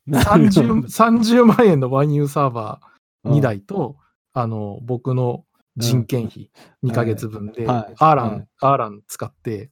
[0.05, 0.73] なるほ30、ど。
[0.87, 2.92] 30万円の 1U サーバー
[3.25, 3.41] 2うん。
[3.41, 3.97] 台と、
[4.33, 5.45] あの、僕の
[5.75, 5.81] うん。
[5.81, 6.51] 人件費
[6.83, 7.09] 2ヶはい。
[7.09, 7.95] 月分で、はい。
[7.99, 8.47] アーラン、はい。
[8.61, 9.71] アーラン使って、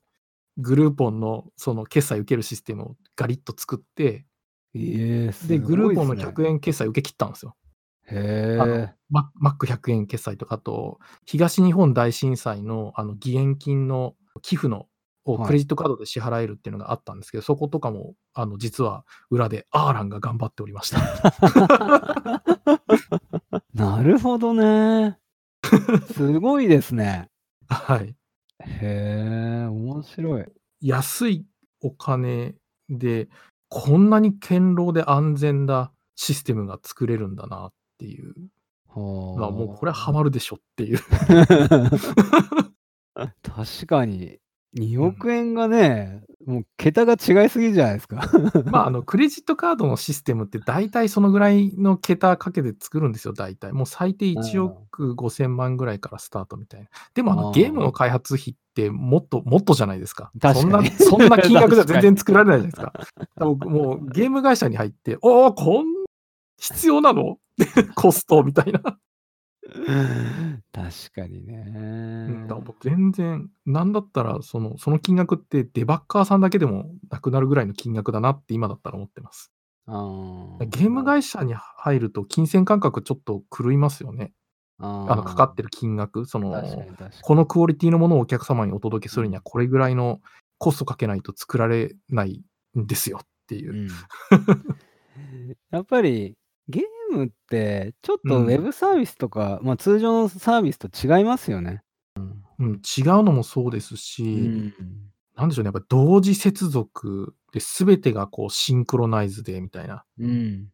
[0.58, 4.26] グルーポンのその決済受けるシステムをガリッと作って、
[4.74, 6.32] ええ、で、すグルーポンのごいっすね。
[6.32, 7.56] 100円決済受け切ったんですよ。
[8.08, 8.93] へえ。
[9.10, 14.88] ママック100円決済とか、あと、東日本大震災のあの義援金の寄付の
[15.24, 15.54] をクはい。
[15.54, 20.99] レジットカードで支払えるっていうのがあったんですけど、そことかも、あの、実は裏でアーランが頑張っておりました。
[23.82, 25.18] なるほどね。
[26.14, 27.30] すごいですね。
[27.68, 28.16] はい。
[28.60, 30.46] へえ、面白い。
[30.82, 31.46] 安い
[31.82, 32.54] お金
[32.90, 33.28] で、
[33.70, 38.36] こんなに堅牢で安全なシステムが作れるんだなっていう
[38.96, 41.00] のは、もうこれはハはマるでしょっていう。
[43.16, 43.34] あ。
[43.42, 44.38] 確かに、
[44.78, 45.06] 2うん。
[45.08, 48.30] 億円がね、もう桁が違いすぎるじゃないですか。
[48.66, 53.74] まあ、あの、クレジットカードのシステムって大体そのぐらいの桁かけて作るんですよ、大体。
[53.74, 54.66] もう最低1うん。
[54.66, 56.88] 億5000万ぐらいからスタートみたいな。
[57.14, 60.32] でもあの、ゲームあの開発費ってもっと、もっとじゃないですか。
[60.54, 61.10] そんな、確かに。
[61.10, 61.86] そんな金額じゃ。
[61.86, 63.18] 全然作られないじゃないですか。
[63.18, 65.86] だからもうゲーム会社に入って、おお、こん、
[66.60, 67.38] 必要なの？
[67.96, 68.82] コストみたいな。
[70.74, 79.51] 確かにうん、だから全然、なんだったらその、その金額ってデバッカーさんだけでもなくなるぐらいの金額だなって今だったら思ってます。
[79.88, 79.93] あ
[80.59, 81.03] ゲームあ。
[81.03, 84.34] 会社に入ると金銭感覚ちょっと狂いますよね。
[85.07, 86.62] あの、かかあってる金額、そあ。
[86.62, 87.36] 確かの、に確かこに。
[87.36, 89.14] のクオリティのものをお客様にお届けうん。
[89.14, 90.22] するにはこれぐらいの
[90.57, 92.43] コストかけないと作られない
[92.80, 93.74] んですよっていうう。
[93.74, 94.05] ん。
[95.72, 96.38] やっぱり、
[96.68, 98.32] ゲームってちょっうん。
[98.32, 101.84] とウェブサービスとか、ま、通常のサービスと違いますよね。
[102.59, 104.74] うん、違うのもそうですうし、ん。
[105.36, 110.05] なんでしょうね、やっぱ同時接続で全てがこうシンクロナイズでみたいな。
[110.18, 110.72] うん。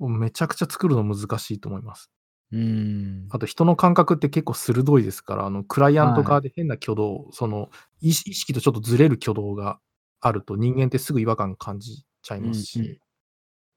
[0.00, 2.10] めちゃくちゃ作るの難しいと思います。
[2.52, 3.28] うん。
[3.32, 6.24] あと人の感覚って結構鋭いですから、あの、クライアントはい。
[6.24, 7.70] 側で変な挙動、その、
[8.00, 9.78] 意識とちょっとずれる挙動が
[10.20, 12.90] あると人間ってすぐ違和感感じちゃいうますんうん。
[12.90, 13.00] し、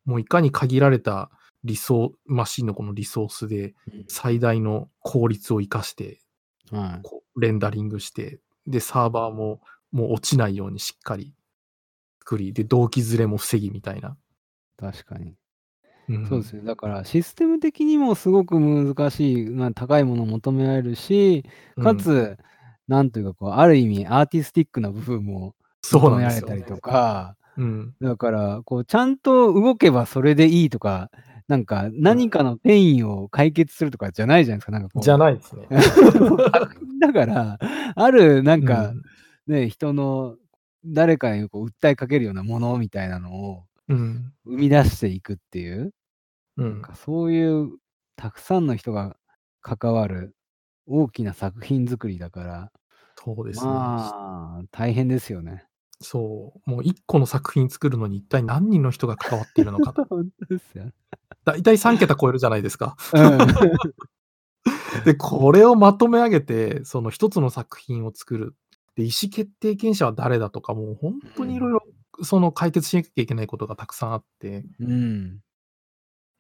[0.06, 1.32] もういかに限られた
[1.64, 4.06] リソマシンのこのリソースでうん。
[4.08, 6.20] 最大の効率を生かして、
[6.72, 7.00] はい。
[7.04, 9.62] こうレンダリングして、で、サーバーも
[9.92, 11.34] もう落ちないようにしっかり
[12.20, 14.18] 作り、で、同期ずれも防ぎみたいな。
[14.78, 15.36] 確かに。
[16.10, 16.28] うん。
[16.28, 16.64] そうですね。
[16.64, 21.44] だからシステム的にもすごく難しい、ま、高いものを求められるし、
[21.78, 21.84] うん。
[21.84, 22.38] かつ、
[22.88, 25.56] なんというかこう、ある意味アーティスティックな部分も
[25.92, 26.24] 求め。
[26.24, 27.94] られたりとか、うん。
[28.02, 31.10] だから、こうちゃんと動けばそれでいいとか
[31.48, 34.72] なんか何かのペインを解決するとかじゃないじゃないですか。
[34.72, 35.04] なんかこう。
[35.04, 35.68] じゃないですね。
[37.02, 37.60] だから、
[37.96, 39.02] あるなんかうん
[39.48, 40.38] ね、人の
[40.86, 44.34] 誰かにこう訴えかけるようなものみたいなのをうん。
[44.46, 45.94] 生み出していくっていう、
[46.58, 46.72] うん。
[46.74, 47.72] なんかそういう
[48.16, 49.18] たくさんの人が
[49.62, 50.36] 関わる
[50.88, 52.72] 大きな作品作りだから、
[53.24, 53.68] そうですね。
[53.68, 55.66] まあ、大変ですよね。
[56.04, 56.70] そう。
[56.70, 60.04] もう一個の作品作るのに一体何人の人が関わっているのかと。
[60.10, 60.92] 本当ですよ。
[61.46, 62.96] だいたい3桁超えるじゃないですか。
[63.14, 63.38] うん。
[65.06, 68.56] で、これをまとめ上げて、その一つの作品を作る。
[68.96, 71.84] で、意思決定権者は誰だとか、もう本当にいろいろ、
[72.22, 75.40] その解決しなきゃいけないことがたくさんあって、うん。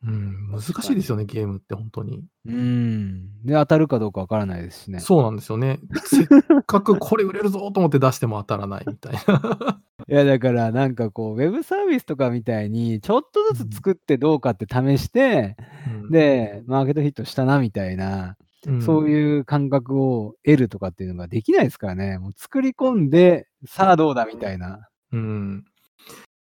[0.05, 2.25] うん、難しいですよね、ゲームって本当に。
[2.45, 3.43] うん。
[3.45, 4.99] で、当たるかどうかわからないですしね。
[4.99, 5.79] そうなんですよね。
[6.05, 6.27] せっ
[6.67, 9.79] かくこれ売れるぞと思って出しても当たらないみたいな。
[10.09, 15.55] いや、だからなんかこう、ウェブサービスとかみたいに、ちょっとずつ作ってどうかって試して、
[16.03, 18.35] うん、で、マーケットヒットしたなみたいな、
[18.65, 22.17] うんそういう感覚を得るとかっていうのができないですからね。
[22.17, 24.87] もう作り込んで、さあどうだみたいな。
[25.11, 25.65] うん、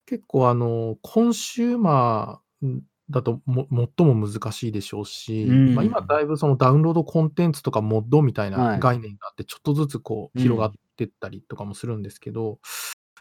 [0.06, 2.82] 結構あの、コンシューマー
[3.12, 12.60] だとも最も難しいでしょうし、うんまあ、今だいぶそのダウンロードコンテンツとかモッドみたいはない概念があって、ちょっとずつこううん広がってったりとかもするんですけど、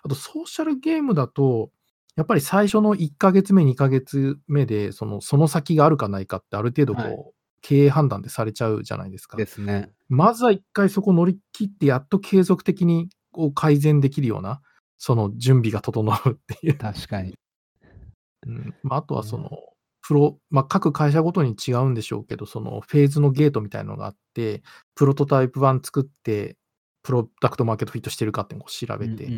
[0.03, 1.71] あとソーシャルゲームだと、
[2.17, 7.17] やっぱり最初の1ヶ月目、2ヶ月目で、そのその先があるかないかってある程度こう、はい
[7.63, 9.37] 経営判断でされちゃうじゃないですか。
[9.37, 9.91] ですね。
[10.09, 14.61] まずは一回そこ乗り切って、やっと継続的にこう改善できるような、
[14.99, 16.79] その準備が整うっていう。
[16.79, 17.35] 確かに。
[18.47, 19.51] うんまあ、あとはその、
[20.03, 24.63] プロ、まあ、各会社ごとに違うんでしょうけど、そのフェーズのゲートみたいなのがあって、
[24.95, 26.57] プロトタイプ版作って、
[27.03, 29.29] プロダクトマーケットフィットしてるかっていうのを調べて、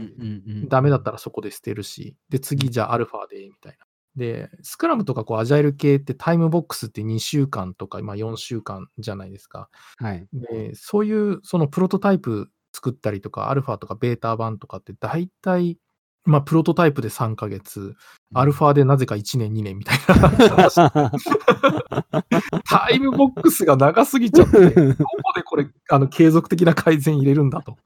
[0.69, 3.87] ダメだったらそこで捨てるし、で、次じゃあアルファで、みたいな。
[4.17, 9.69] で、スクラムとかこうアジャイル系ってタイムボックスって2週間とか、まあ、4週間じゃないですか。
[9.97, 10.27] はい。
[10.33, 15.79] で、そういうそのプロトタイプ作ったりとか、アルファとかベータ版とかって大体、
[16.25, 17.95] まあ、プロトタイプで3ヶ月、
[18.35, 20.77] アルファでなぜか1年、2年みたいな話。
[22.65, 27.77] タイムボックスが長すぎちゃって、どこでこれ、あの、継続的な改善入れるんだと。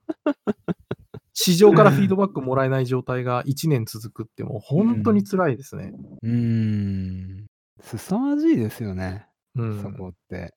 [1.33, 5.93] 市場からフィードバックもらえない状態が1年続くってもう本当に辛いですね。
[6.23, 6.33] うー
[7.43, 7.47] ん。
[7.83, 9.27] 凄まじいですよね。
[9.55, 9.83] うん。
[9.83, 10.55] そこって。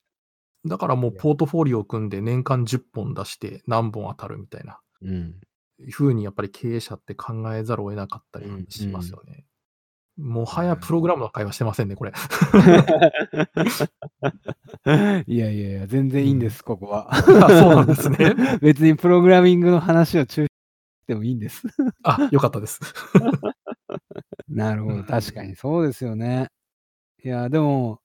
[0.66, 4.80] だからもうポートフォリオを組んで年間10本出して何本当たるみたいな。
[5.02, 5.34] うん。
[5.90, 9.44] ふうにやっぱり経営者って考えざるを得なかったりしますよね。
[10.20, 12.12] もはやプログラムの会話してませんね、これ。
[15.26, 17.08] いやいやいや、全然いいんです、ここは。
[17.10, 18.34] あ そうなんですね。
[18.60, 20.50] 別にプログラミングの話を中止し
[21.06, 21.62] てもいいんです。
[22.02, 22.80] あ、よかったです。
[24.48, 26.48] なるほど、うん確かにそうですよね。
[27.24, 28.02] いや、でも、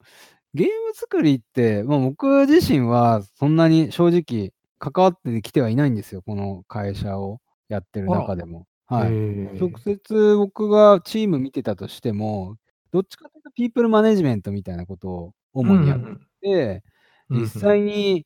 [0.53, 8.67] ゲーム作りって、まあ、僕自身はそんなに正直関わってきてはいないんですよ、この会社をやってる中でも。
[8.87, 9.07] はい。
[9.07, 9.09] え。
[9.53, 12.57] ー直接僕がチーム見てたとしても、
[12.91, 15.99] どっちかというとピープルマネジメントみたいなことを主にやっ
[16.41, 16.83] て、
[17.29, 17.43] うんうん。
[17.43, 18.25] 実際に、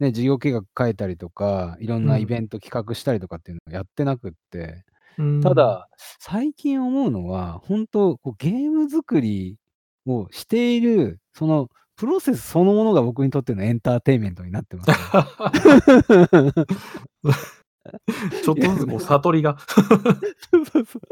[0.00, 2.20] ね、事業計画書いたりとか、いろんなうん。
[2.20, 4.84] イベント企画したりとかっていうのをやってなくって、
[5.18, 9.58] うんた、だ、最近思うのは、本当こうゲーム作り
[10.06, 14.96] をしている、そのプロセスそのものが僕にとってのエンターテインメントになってますね、
[18.44, 19.58] ちょっとずつこう悟りが。
[19.58, 21.02] そうそうそう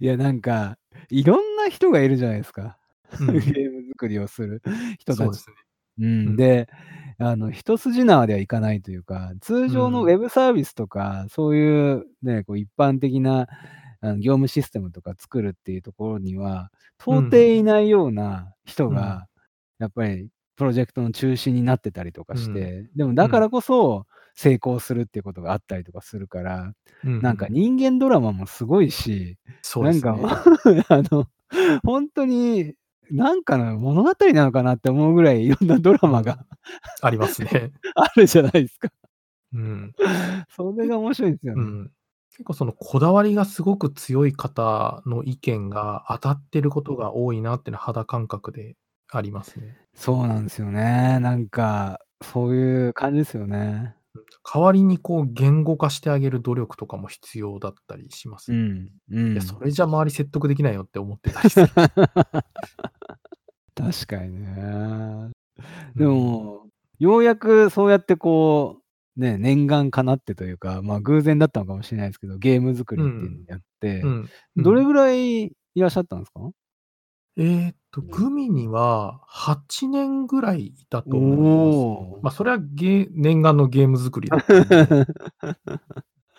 [0.00, 0.78] いや、なんか、
[1.10, 2.78] いろんな人がいるじゃないですか。
[3.20, 3.26] うん。
[3.40, 4.62] ゲーム作りをする
[4.98, 5.30] 人たち。
[5.30, 5.56] ですね。
[5.98, 6.28] ううん。
[6.30, 6.68] ん、で、
[7.18, 10.10] あの、一筋縄ではいかないというか、通常のうん。
[10.10, 13.48] ウェブサービスとか、そういうね、こう一般的な
[14.00, 16.70] あの業務システムとか作るっていうところには、
[17.00, 19.26] 到底いないような人が、
[19.78, 26.72] やっぱりプロジェクトの中心になってたりとかして、でもだからこそ成功するっていうことがあったりとかするから、
[27.04, 29.38] うなんか人間ドラマもすごいし、
[29.76, 30.00] なん。
[30.00, 30.16] か、
[30.88, 31.26] あの、
[31.84, 32.74] 本当に、
[33.10, 36.46] なんかの物語なのかなって思うぐらいいろんなドラマが
[37.02, 37.72] ありますね。
[37.94, 38.88] あるじゃないですか。
[39.52, 39.92] うん。
[40.48, 41.62] それが面白いですよね。
[41.62, 41.90] うん。
[42.30, 48.76] 結構そのこだわりがすごく強い方の意見が当たってることが多いなっていうのは肌感覚で
[49.10, 49.76] ありますね。
[49.94, 51.18] そうなんですよね。
[51.20, 53.94] なんか、そういう感じですよね。
[54.44, 58.52] 代わりにこう言語化してあげる努力とかも必要だったりします。
[58.52, 58.88] いうん。
[59.10, 59.34] うん。
[59.34, 61.68] や、それじゃ周り説得できないよって思ってたりする。
[63.74, 65.30] 確かにね。
[65.96, 66.66] でも、
[66.98, 68.78] ようやくそうやってこ
[69.16, 76.50] う、ね、念願かなってというか、まあ偶然だったのかもしれないですけど、ゲーム作りっていうのをやって、うん、どれぐぐらいいらっしゃったんですか？
[77.36, 82.10] えーっと、グミには8年ぐらいいたとお思いお。
[82.16, 82.22] ます。
[82.24, 85.06] まあ、それはゲー念願のゲーム作りだったんで。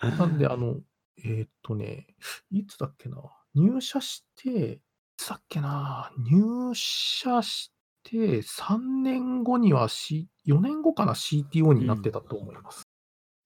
[0.18, 0.76] なんで、あの、
[1.24, 2.06] えーっとね、
[2.50, 3.18] いつだっけな、
[3.54, 4.80] 入社して、い
[5.16, 7.72] つだっけな、入社し
[8.04, 12.84] て3年後には、C、4年後かな、CTO になってたと思います。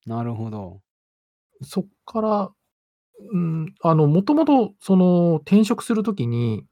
[0.06, 0.80] なるほど。
[1.62, 2.52] そっから、
[3.32, 6.66] うん、あの、もともと、その、転職するときに、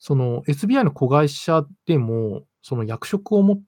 [0.00, 3.62] その SBI の子会社でも、その役職を持っ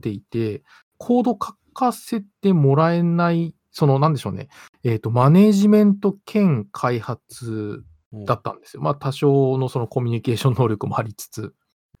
[0.00, 0.62] ていて、
[0.96, 4.48] コード書かせてもらえない、その、なんでしょうね、
[4.84, 8.82] えっ、と、マネージメント兼開発うんだったんですよ。
[8.82, 11.54] まあ、多少のそのコミュニケーション能力もありつつ。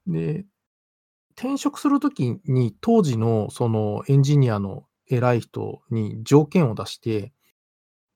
[0.06, 0.44] で、
[1.36, 7.32] 転職するときに、当時のそのエンジニアの偉い人に条件を出して、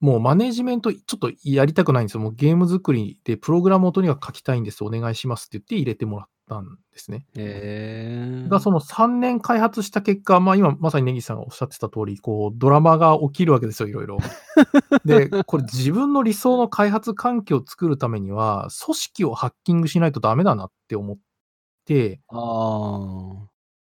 [0.01, 2.21] もうマネージメントちょっとやりたくないんですよ。
[2.21, 4.85] もうゲーム作りでプログラムをとにかく書きたいんです。
[4.85, 7.27] お願いしますって言って入れてもらったんですね。
[7.35, 8.49] へえ。
[8.49, 14.19] が、その3年開発した結果、まあ今まさにネギさんがおっしゃってた通り、こうドラマが起きるわけですよ、いろいろ。
[15.07, 21.17] で、これ自分の理想の開発環境を作るためには、組織をハッキングしないとダメだなって思っ
[21.87, 22.21] て。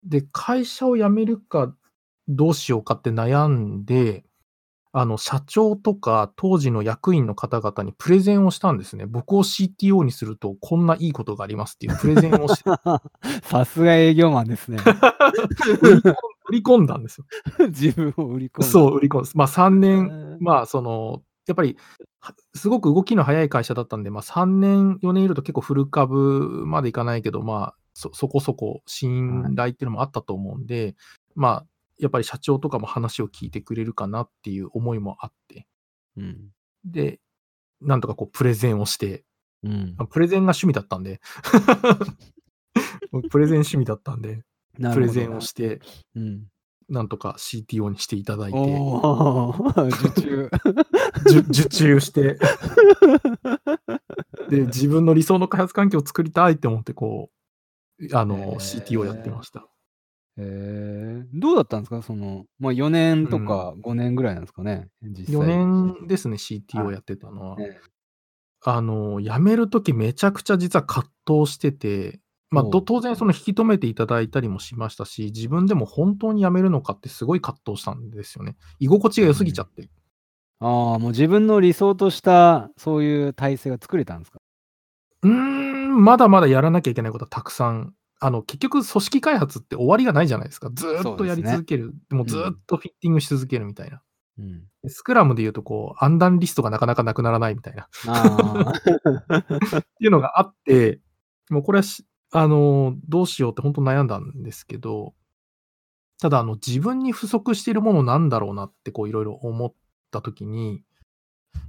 [0.04, 1.74] で、会社を辞めるか
[2.28, 4.24] どうしようかって悩んで、
[4.96, 9.06] あの、社長とか当時の役員の方々にプレゼンをしたんですね。
[9.06, 12.70] 僕を CTO にするとこんないいことがありますっていう プレゼンをして、
[13.42, 14.78] さすが営業マンですね。
[16.48, 17.26] 売り込んだんですよ。
[17.70, 18.64] 自分を売り込む。
[18.64, 19.36] そう、売り込んです。
[19.36, 20.38] まあ3う年、ん。
[20.40, 21.76] まあその、やっぱり、
[22.20, 30.94] はすごく動きの早い会社だったんで、まあ3年、4年いると結構フル株までいかないけど、まあそ、そこそこ信頼っていうのもあったと思うんで、
[31.34, 31.66] まあ、
[31.98, 35.66] やっぱり社長とかも話を聞いてくれるかなっていう思いもあって、
[36.16, 36.50] うん。
[36.84, 37.20] で、
[37.80, 39.24] なんとかこうプレゼンをして、
[39.62, 39.94] うん。
[39.98, 41.20] あプレゼンが趣味だったんで、
[43.30, 44.44] プレゼン趣味だったんで、
[44.92, 45.80] プレゼンをして、
[46.14, 46.46] うん。
[46.88, 50.50] なんとか CTO にしていただいて、 受注。
[51.26, 52.38] 受受注して、
[54.50, 57.30] で、自分の理想の開発環境を作りたいって思って、こ
[58.00, 59.66] う、あの、へー CTO やってました。
[60.36, 61.24] へえ。
[61.32, 62.02] どうだったんですか？
[62.02, 64.88] その、まあ4年とか5年ぐらいなんですかね？
[65.02, 65.34] 実際。
[65.34, 67.56] 4年ですね、CTO やってたのは。
[67.56, 67.78] ね
[68.66, 72.20] あの、辞めるときめちゃくちゃ実は葛藤してて、
[72.50, 78.56] まあ、当然その引き止めていただいたりもしましたし、自分でも本当に辞めるのかってすごい葛藤したんですよね。
[78.78, 79.90] 居心地が良すぎちゃって。
[80.60, 84.38] ああ、もう自分の理想としたそういう体制が作れたんですか？
[85.24, 87.94] うーん、まだまだやらなきゃいけないことはたくさん。
[88.24, 90.70] あの、結局組織開発って終わりがないじゃないですか。
[90.72, 91.92] ずーっとやり続ける。
[92.10, 94.00] もうずーっとフィッティングし続けるみたいな。
[94.38, 94.62] うん。
[94.82, 97.86] でスクラムで言うと、こう、アンダンリストがなかなかなくならないみたいな。
[98.00, 98.82] っ。
[99.82, 101.02] ていうのがあって、
[101.50, 105.12] もうこれはし、あの、どうしようって本当悩んだんですけど、
[106.18, 109.74] ただ、あの、自分に不足しているものなんだろうなって、こう、いろいろ思っ
[110.10, 110.82] たときに、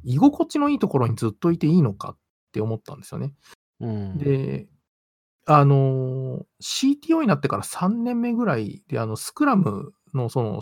[0.06, 2.18] 居心地のいいところにずっといていいのかっ
[2.54, 3.34] て思ったんですよね。
[3.82, 4.18] うん。
[4.18, 4.70] で、
[5.46, 10.62] あの、CTO になってから3年目ぐらいで、あの、スクラムの、その、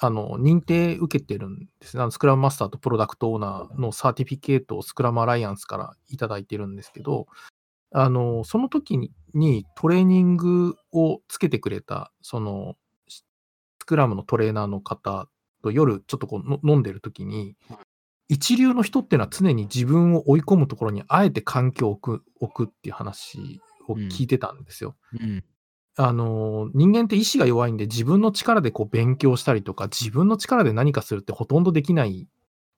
[0.00, 2.02] あの、認定受けてるんですね。
[2.02, 7.26] あのスクラムマスターとプロダクトオーナーのサーティフィケートをスクラムアライアンスからいただいてるんですけど、
[7.92, 12.76] あの、その時ににトレーニングをつけてくれた、その、
[13.08, 13.24] ス
[13.84, 15.28] クラムのトレーナーの方
[15.62, 17.56] と夜ちょっとこう飲んでる時に、
[18.28, 23.60] 一流の人っていうのは常に自分を追い込むところにあえて環境を置く置くっていう話
[23.92, 24.96] を聞いてたんですよ。
[25.20, 25.44] うん。
[25.96, 32.28] あの、人間って意志が弱いんで自分の力でこう勉強したりとか、自分の力で何かするってほとんどできない、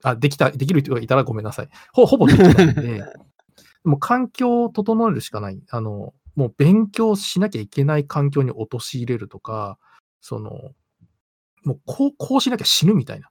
[0.03, 1.69] あ、できた、できる人がいたらごめんなさい。
[1.93, 3.05] ほほぼできないんで、
[3.85, 5.63] もう環境を整えるしかない。
[5.71, 9.79] あの、もう勉強しなきゃいけない環境に陥れるとか、
[10.21, 10.51] その、
[11.65, 13.31] もうこう、こうしなきゃ死ぬみたいな。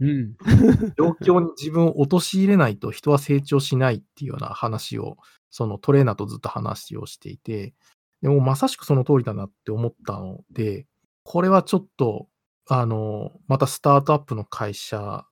[0.00, 0.34] うん。
[0.98, 5.16] 状況に自分を陥れないと人は成長しないっていうような話を、
[5.54, 7.74] そのトレーナーとずっと話をしていて、
[8.22, 10.84] でもまさしくその通りだなって思ったので、
[11.22, 12.26] これはちょっと、
[12.68, 15.24] あの、またスタートアップの会社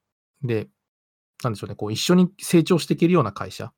[0.44, 0.68] で、
[1.42, 3.72] なんでしょうね、こう一緒に成長していけるような会社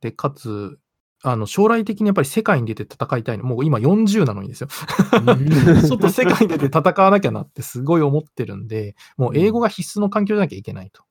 [0.00, 0.80] で、かつ、
[1.22, 3.44] あの、将来的にやっぱり世界に出て戦いたいの。
[3.44, 4.68] もう今40なのにですよ。
[5.86, 11.04] ちょっと世界に出て戦わなきゃなってすごい思ってるんで、もう英語が必須の環境じゃなきゃいけないと。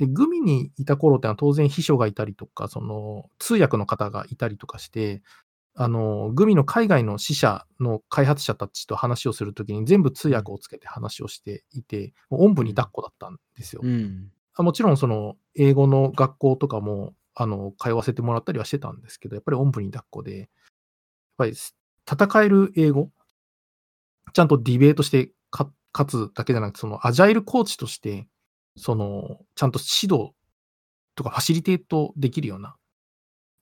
[0.00, 5.20] で、グミにいた頃ってのは当然秘書がいたりとか、その通訳の方がいたりとかして、
[5.74, 13.82] あの、グミの海外の支社の開発者たちと話をするときに全部通訳をつけて話をしていて、もうおんぶに抱っこだったんですよ。
[13.84, 14.32] うん。
[14.54, 20.48] あもちろんその英語の学校とかもあの、通わせてもらったりはしてたんですけど、やっぱりおんぶに抱っこで、やっ
[21.36, 21.52] ぱり
[22.10, 23.10] 戦える英語、
[24.32, 25.70] ちゃんとディベートして勝
[26.08, 28.26] つだけじゃなくて、そのアジャイルコーチとして、
[28.80, 30.32] その、ちゃんと指導
[31.14, 32.76] とかファシリテートできるような、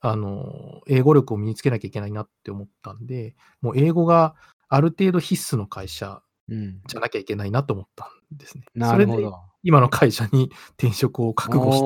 [0.00, 4.34] あの、英語力を身につけなきゃいけないなって思ったんで、もう英語が
[4.68, 8.64] ある程度必須の会社じゃなきゃいけないなと思ったんですね。
[8.74, 9.40] なるほど。
[9.64, 11.80] 今の会社に転職を覚悟し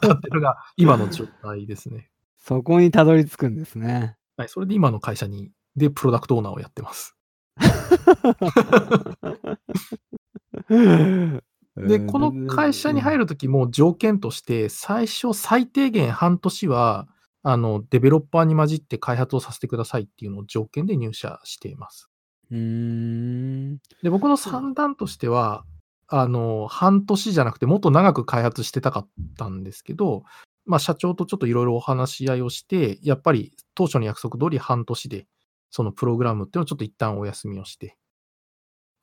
[0.00, 2.10] てたっていうのが今の状態ですね。
[2.38, 4.16] そこにたどり着くんですね。
[4.36, 7.16] はい、それで今の会社に、で、プロダクトオーナーをやってます。
[11.76, 17.08] で、この会社に入るときも条件として、最初最低限半年は、
[17.42, 22.08] あの、デベロッパーに混じって開発をさせてくださいっていうのを条件で入社しています。
[22.50, 23.76] うん。
[24.02, 25.64] で、僕の算段としては、
[26.06, 30.22] あの、半年じゃなくてもっと長く開発してたかったんですけど、
[30.66, 35.26] まあ、社長とちょっといろいろお話し合いをして、やっぱり当初の約束通り半年で、
[35.70, 37.96] そのプログラムっていうのをちょっと一旦お休みをして、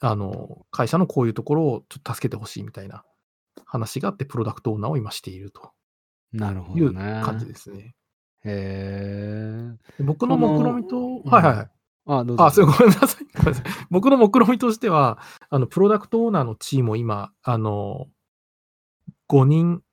[0.01, 3.03] あの、会社のこういうところをちょっと助けてほしいみたいな
[3.65, 5.71] 話があって、プロダクトオーナーを今していると
[6.33, 7.95] なるほどいう感じですね。
[8.43, 10.03] へえ。
[10.03, 11.69] 僕の目論見と、はいはいはい。
[12.07, 12.45] あ、どうぞ。
[12.45, 13.25] あ、それごめんなさい。
[13.37, 13.65] ごめんなさい。
[13.91, 18.07] 僕の目論見としては、あの、プロダクトオーナーのチームを今、あの、
[19.29, 19.83] 5人、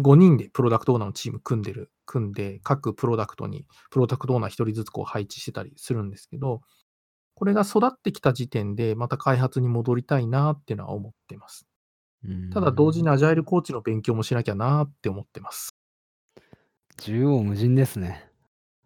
[0.00, 6.62] 5人でプロダクトオーナーのチーム組んでる、組んで、各プロダクトにプロダクトオーナー1人ずつこう配置してたりするんですけど、
[7.36, 11.66] これが育ってきた時点で、また開発に戻りたいなっていうのは思ってます。
[12.52, 15.76] ただ同時にアジャイルコーチの勉強もしなきゃなって思ってます。
[16.96, 18.26] 縦横無尽ですね。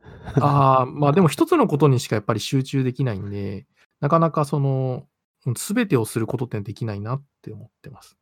[0.41, 3.69] ああ、まあでも一つのことにしかやっぱり集中できないんで、
[4.01, 5.07] なかなかその、
[5.57, 8.19] すべてをすることってできないなって思ってます。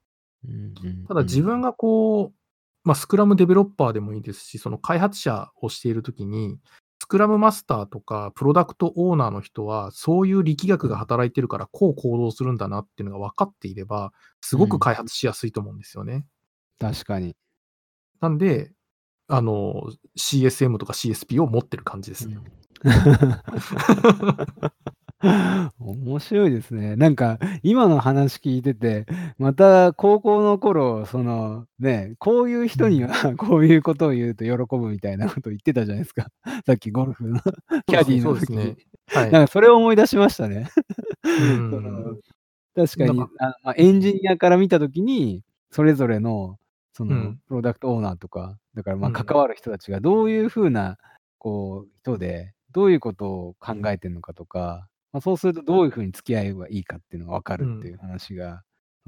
[1.09, 2.39] ただ自分がこう、
[2.85, 6.59] まあ、スクラムデベロッパーでもいいですし、その開発者をしているときに、
[7.01, 16.25] スクラムマスターとかプロダクトオーナーの人は、そういう力学が働いてるから、こう行動するんだなっていうのが分かっていれば、すごく開発しやすいと思うんですよね。
[16.81, 17.37] うん、確かに。
[18.21, 18.73] なんで、
[19.29, 22.39] あの、CSM とか CSP を持ってる感じですね。
[25.81, 26.95] 面白いですね。
[26.95, 29.07] なんか、今の話聞いてて、
[29.39, 36.29] また高校の頃、その、ね、こういう人には こういうことを言うと喜ぶみたいなこと言ってたじゃないですか。
[36.67, 37.41] さっきゴルフの
[37.87, 38.77] キャディーの時に。
[39.09, 40.69] はい、なんかそれを思い出しましたね。
[42.75, 46.59] 確かにあ、まあ、エンジニアから見た時に、それぞれの
[46.99, 50.99] その、プロダクトオーナーとか、だからまあ関わる人たちがどういうふうな、
[51.39, 58.63] こう、人で、どういうことを考えてるのかとか、まあ、そうするとどういうふうに付き合えばいいかっていうのが分かるっていう話が、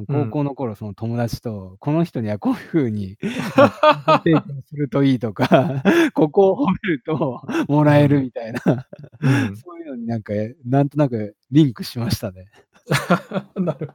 [0.07, 3.17] 高校の頃その友達と、この人にはこういうふうに
[4.25, 5.83] 提供するといいとか、
[6.15, 10.33] ここを褒めるともらえるみたいな、そういうのになんか、
[10.65, 12.47] なんとなくリンクしましたね。
[13.57, 13.91] なる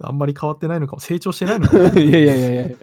[0.00, 1.84] あんまり変わってないのかも、成長してないのかも。
[1.84, 2.76] いやいやいやいや。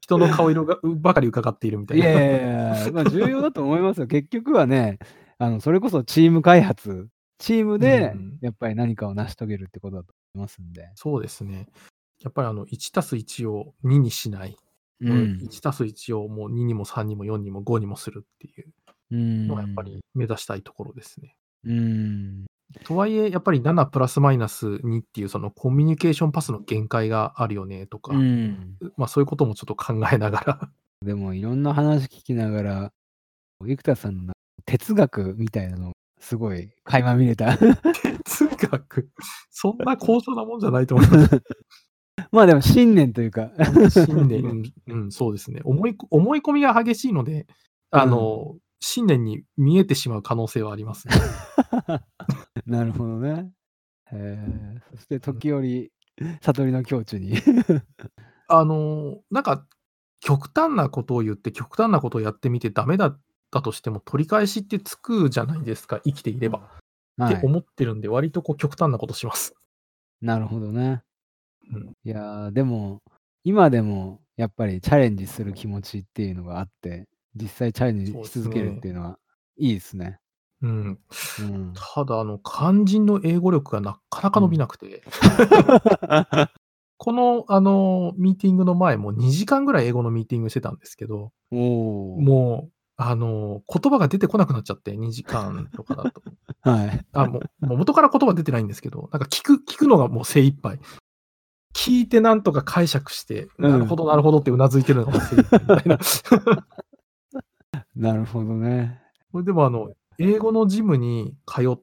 [0.00, 2.04] 人の顔色がばかり伺っているみたいな。
[2.04, 4.06] いやいやいや、まあ、重要だと思いますよ。
[4.06, 4.98] 結局はね、
[5.38, 7.08] あのそれこそチーム開発、
[7.42, 10.90] チームでやっぱり何かを成し遂げるってことだと思いますんで。
[10.94, 11.66] そうですね。
[12.22, 14.56] やっぱりあの1たす1を2にしない。
[15.00, 21.34] うん、1たす1をもう2にも3にも4にも5にもするっていうのがやっぱり目指したいところですね。
[21.64, 22.46] うん。
[22.84, 30.70] とはいえ、やっぱり7プラスマイナス2っていうそのコミュニケーションパスの限界があるよねとか、うん、まあそういうこともちょっと考えながら
[31.04, 32.92] でもいろんな話聞きながら、
[33.64, 34.32] 生田さんの
[34.64, 35.92] 哲学みたいなの、
[36.22, 37.58] すごい垣間見れた。
[37.58, 39.10] 哲学
[39.50, 41.42] そんな高尚なもんじゃないと思います。
[42.30, 43.50] まあでも信念というか
[43.90, 45.60] 信念、 うん、そうですね。
[45.64, 47.46] 思い思い込みが激しいので、
[47.90, 51.14] あの、うん、信念に見えてしまう可能性はありますね。
[52.64, 53.50] なるほどね。
[54.12, 55.90] えそして時折、
[56.40, 57.34] 悟りの境地に
[58.46, 59.66] あの、なんか、
[60.20, 63.20] 極端なことを言って、極端なことをやってみてダメだっ
[63.52, 66.70] たとしても、取り返しってつくじゃないですか、生きていれば。
[67.24, 69.54] って思ってるんで、割とこう極端なことします。
[70.20, 71.02] なるほどね。
[71.72, 71.92] うん。
[72.04, 73.02] いや、でも、
[73.44, 79.18] 今でもやっぱりチャレンジする気持ちっていうのがあって、実際チャレンジし続けるっていうのは
[79.58, 80.18] いいですね。
[80.62, 80.98] うん。
[81.40, 81.72] うん。
[81.74, 85.02] ただ、あの、肝心の英語力がなかなか伸びなくて。
[86.96, 92.72] この、あの、ミーティングの前も2時間ぐらい英語のミーティングしてたんですけど、もう、
[93.08, 96.22] あの、言葉が出てこなくなっちゃって、2時間とかだと。
[96.62, 97.06] はい。
[97.12, 100.78] あ、もう、もう元から言葉出てないんですけど、なんか聞く、聞くのがもう精一杯。
[101.74, 105.98] 聞いてなんとか解釈して、なるほど、なるほどってうなずいてるのが 精一杯みたいな。
[107.96, 109.02] なるほどね。
[109.32, 111.80] これでもあの、英語のジムに通っ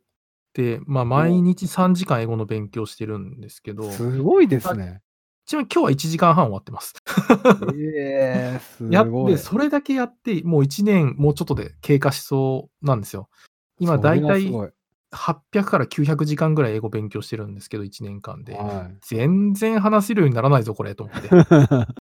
[0.53, 3.89] て、ま、毎日3時間英語の勉強してるんですけど。
[3.91, 5.01] すごいですね。
[5.49, 6.93] ちなみに今日は1時間半終わってます。
[7.76, 9.34] ええ、すやごい。
[9.34, 13.30] で、それだけやって、もう1年もうちょっとで経過しそうなんですよ。
[13.80, 14.69] 今だいたいはすごい。
[15.11, 18.53] 800から900時間ぐらい英語勉強してるんですけど、1年間で。
[18.53, 18.97] はい。
[19.01, 21.30] 全然話せるようにならないぞ、これと思って。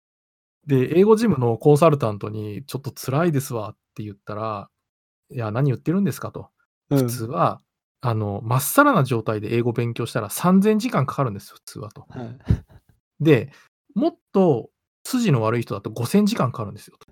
[0.67, 4.69] で、英語ジムのコンサルタントに「ちょっと辛いですわ」って言ったら
[5.31, 6.49] 「いや、何言ってるんですか」と。
[6.89, 7.07] 普うん。
[7.07, 7.61] 通は、
[8.01, 12.05] あの、まっさらな状態で英語勉強したら3000時間かかるんです、普通はと。
[12.09, 12.37] はい。
[13.19, 13.51] で、
[13.95, 14.69] もっと
[15.03, 17.07] 筋の悪い人だと5000時間かかるんですよと。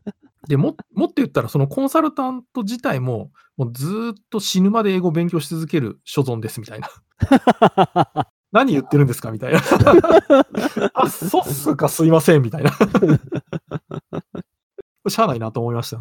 [0.48, 6.90] で、ももっと言ったらそのコンサルタント自体も、もうずっと死ぬまで英語を勉強し続ける所存ですみたいな。
[8.52, 9.60] 何言ってるんですかみたいな。
[10.94, 12.72] あ、そうっすか、すいませんみたいな。
[15.10, 16.00] しゃあないなと思いました。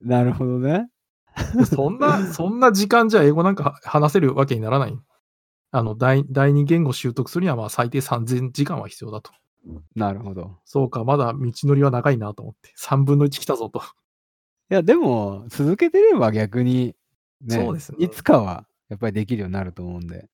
[0.00, 0.88] なるほどね。
[1.64, 4.98] そんな、そんな時間じゃ英語なんか話せるわけにならない。
[5.72, 9.32] あの、第第二言語習得するには、まあ、最低3000時間は必要だと。
[9.94, 10.58] なるほど。
[10.64, 13.80] そうか、まだ道のりは長いなと思って、3分の1来たぞと。
[14.70, 16.94] いや、でも、続けてれば逆に、
[17.40, 17.98] ね、そうですね。
[18.00, 20.28] いつかはやっぱりできるようになると思うんで。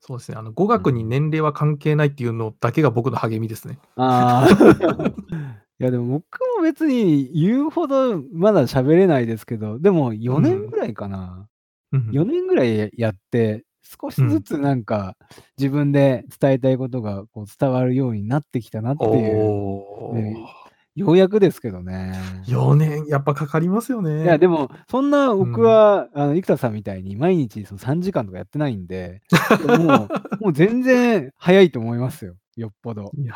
[0.00, 0.38] そうですね。
[0.38, 3.78] あの、語学に年齢は関係ないっていうのだけが僕の励みですね。
[3.96, 4.48] ああ。
[5.78, 10.42] いや、でも僕も別に言うほどまだ喋れないですけど、でも4うん。
[10.42, 11.48] 年ぐらいかな。
[11.92, 12.10] うんうん。
[12.10, 14.28] 4年ぐらいやって、少しうん。
[14.28, 15.16] ずつなんか
[15.58, 20.70] 自分で伝えたいことがこう伝わるようになってきたなっていう、おね、お。
[21.00, 22.20] ようやくですけどね。
[22.46, 24.38] 4年、やっぱかかりますよいや、ね。
[24.38, 25.52] でも、そんなうん。
[25.52, 29.22] 僕は、あの、生田さんみたいに毎日その3時間とかやってないんで、
[29.66, 30.08] もう
[30.44, 33.12] もう全然早いと思いますよ、よっぽど。
[33.16, 33.34] いや、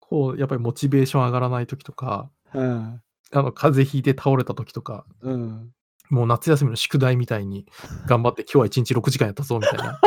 [0.00, 3.00] こう、やっぱりモチベーション上がらない時とか、うん。
[3.34, 5.70] あの、風邪ひいて倒れた時とか、うん。
[6.12, 7.66] もう夏休みの宿題みたいに
[8.06, 9.98] 頑張って今日は1日6時間やったぞみたいな。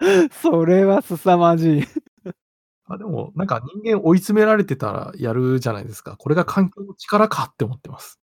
[0.32, 1.82] それは凄まじい。
[2.86, 6.16] あ、でも、なんか人間追い詰められてたらやるじゃないですか。
[6.16, 8.18] これが環境の力かって思ってます。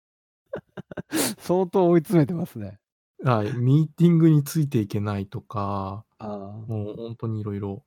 [1.39, 2.79] 相当追い詰めてますね。
[3.25, 3.53] はい。
[3.55, 6.05] ミーティングについていけないとか。
[6.19, 7.79] もうほんとに色々。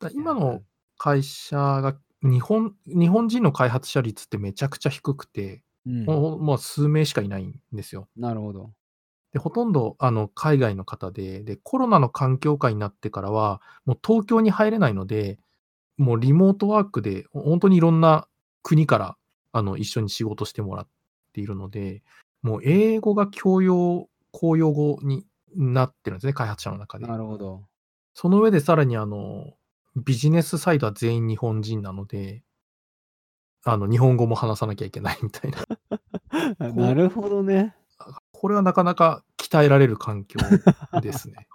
[0.00, 0.62] だ、いや、今の
[0.96, 6.04] 会社が日本日本人の開発者率ってめちゃくちゃ低くて、うん。
[6.06, 8.08] もう、まあ、数名しかいないんですよ。
[8.16, 8.72] なるほど。
[9.32, 15.38] で、ほとんど、あの、海外の方で、で、コロナの環境下になってからは、もう東京に入れないので、
[15.96, 18.28] もうリモートワークで、ほほんとにいろんな
[18.62, 19.16] 国から、
[19.52, 20.88] あの、一緒に仕事してもらっ
[21.32, 22.02] ているので、
[22.42, 27.06] もう英語が教養公用語になってるんですね、開発者の中で。
[27.06, 27.64] なるほど。
[28.14, 29.54] その上でさらにあの、
[29.96, 32.42] ビジネスサイドは全員日本人なので
[33.64, 36.70] あの、日本語も話さなきゃいけないみたいな。
[36.72, 37.74] なるほどね。
[37.98, 40.38] あ、これはなかなか鍛えられる環境
[41.00, 41.48] ですね。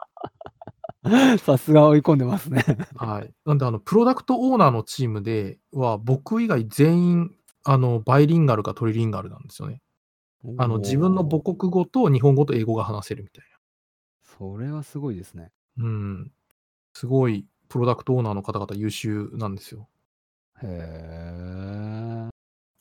[1.40, 2.64] さすが追い込んでますね。
[2.96, 3.34] はい。
[3.46, 9.82] なんであの、プロダクトオーナーのチームでは、僕以外全員、あの、バイリンガルかトリリンガルなんですよね。
[10.58, 11.42] あの、自分の母。
[11.56, 13.58] 国語と日本語と英語が話せるみたいな。
[14.24, 15.52] それはすごいですね。
[15.78, 16.32] うん。
[16.94, 19.88] すごいプロダクトオーナーの方々優秀なんですよ。
[20.64, 22.30] へえ。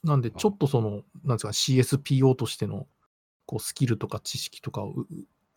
[0.04, 0.52] なんで、ちょあ。
[0.54, 2.86] っとその、なんですか、CSPO としての、
[3.46, 5.06] こうスキルとか知識とかを、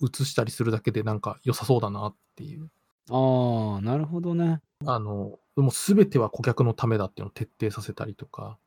[0.02, 2.72] 移したりするだけでなんか良さそうだなっていう。
[3.12, 4.62] ああ、なるほどね。
[4.86, 8.58] あの、もう全ては顧客のためだっていうのを徹底させたりとか、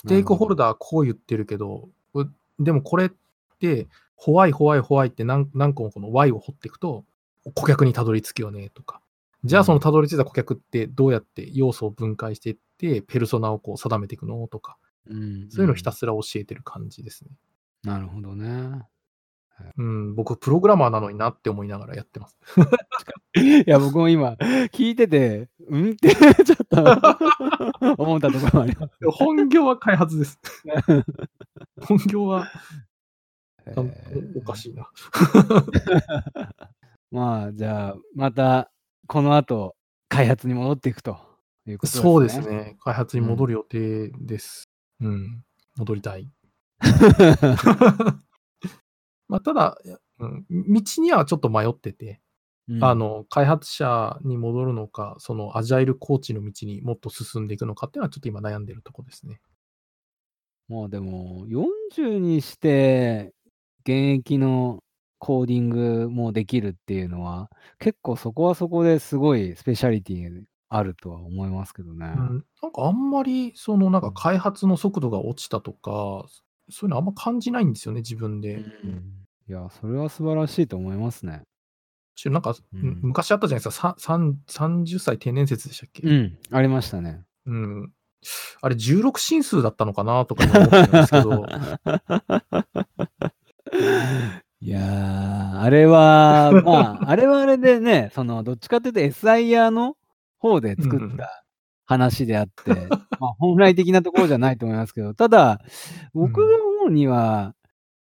[0.00, 0.56] ステークホル。
[0.56, 2.24] ダーはこう言ってるけど、う
[2.58, 3.10] でもこれっ
[3.60, 7.04] て、ホワイホワイホワイって何何個もこの Y を掘っていくと、
[7.54, 9.00] 顧客にたどり着くよねとか。
[9.44, 9.80] じゃあそのうん。
[9.80, 14.78] たどり着いた顧客ってどうやって要素を分解していって、ペルソナをこう定めていくのとか。
[15.06, 15.96] うんそういうのをひたうん。
[15.96, 17.30] すら教えてる感じですね。
[17.82, 18.82] なるほどね。
[19.60, 22.38] へうん、僕プログラマーなのになって思いながらやってます。
[23.36, 24.32] いや、僕も今
[24.72, 25.90] 聞いてて、うん？
[25.92, 26.14] って
[26.44, 28.94] ちょっと思ったところもあります。
[29.12, 30.40] 本業は開発です。
[31.82, 32.48] 本業は、
[33.76, 34.56] おおかえ。
[34.56, 34.90] しいな。
[37.10, 38.72] まあ、じゃあ、また
[39.06, 39.76] この後、
[40.08, 41.18] 開発に戻っていくと
[41.66, 42.36] いうことそうでね。
[42.36, 42.76] ですすね。
[42.80, 43.24] 開発うん。
[43.24, 44.68] に戻る予定です。
[45.00, 45.42] うん、
[45.76, 46.28] 戻りたい。
[49.28, 52.20] ま、ただ、やうん、道にはちょっと迷ってて、
[52.68, 52.84] うん。
[52.84, 59.40] あの、開発者に戻るのか、そのアジャイルコーチの道にもっと進んでいくのかっていうのはちょっと今悩んでるとこですね。
[60.68, 63.34] まあ、でも、40にして
[63.80, 64.83] 現役の
[65.24, 67.48] コーディングもできるっていうのは、
[67.78, 72.12] 結構そこはそこですごいスペシャリティあるとは思いますけどね。
[72.14, 74.14] うん、なんかあんまりそのなんかうん。
[74.14, 76.26] 開発の速度が落ちたとか、
[76.68, 78.56] そういうのあんま感じないんですよね、自分で。
[78.56, 79.02] うん。
[79.48, 81.40] いや、それは素晴らしいと思いますね。
[82.16, 87.22] しなんか、ううんん昔あったじゃないですか、ささん30歳定年説でしたっけ、うん、ありましたね。
[87.46, 87.92] うん。
[88.60, 91.46] あれ16進数だったのかなとか思ってるんですけど、
[94.64, 99.94] いやー、あれは、まあ、 あれはあれでね、その、どっちかというと SIR の
[100.38, 101.12] 方で作うんうん。
[101.12, 101.44] った
[101.84, 102.70] 話であって、
[103.20, 105.60] まあ、本来的なところじゃないと思いますけど、ただ、
[106.14, 107.54] 僕が思うには、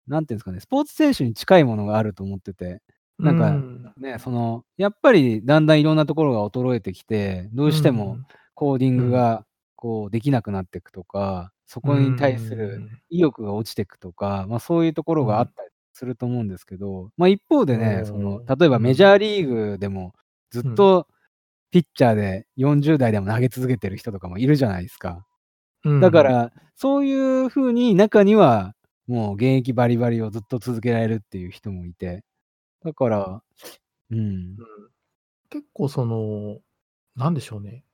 [0.06, 2.80] なんていうんですかね、スポーツ選手に近いものがあると思ってて、
[3.18, 3.92] なんかうん。
[3.98, 8.16] ね、その、やっぱりだんだんいろんなところが衰えてきて、どうしても
[8.54, 20.14] コーディングがこうできなくなっていくとか、そこに対する意欲が落ちていくとか、まあ、そういうところがあったりすると思うんですけど、まあ、一方でね、うんその例えばメジャーリーグでも
[20.50, 21.06] ずっと
[21.70, 25.26] ピッチャーで40代でも投げ続けてる人とかもいるじゃないですか。
[25.84, 28.74] うんだか、ら、そういう風に中には
[29.06, 32.24] もう現役バリバリをずっと続けられるっていう人もいて、
[32.84, 33.42] だから、
[34.10, 34.18] うん。
[34.18, 34.56] う、ん。
[35.48, 36.58] 結構その、
[37.14, 37.84] なんでしょうね。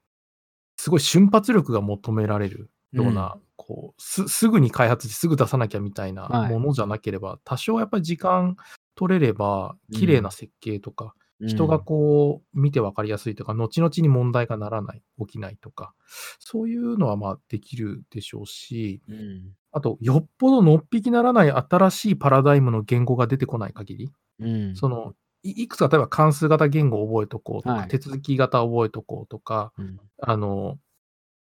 [0.76, 6.50] すごい瞬発力が求められるような、こうす、すぐに開発してすぐ出さなきゃみたいなはい。
[6.50, 8.56] ものじゃなければ、多少やっぱり時間
[8.96, 15.94] 取れれば、綺麗な設計とか、人がこう見て分かりやすいとか、後々に問題がならない、起きないとか、
[16.38, 19.42] そういうのはまあできるでしょうし、うん、うん
[19.74, 27.88] あと、よっぽどのっぴきならない新しいパラダイムの言語が出てこない限り、うん、そのいいくつか例えば関数型言語を覚えとこうとか、はい。
[27.88, 30.78] 手続き型覚えとこうとか、うん、あの、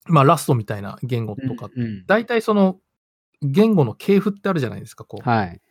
[0.06, 2.80] まあ、ラストみたいな言語とか、うん大体その
[3.42, 5.30] 言語の系譜ってあるじゃないですか、こう。
[5.30, 5.62] はい。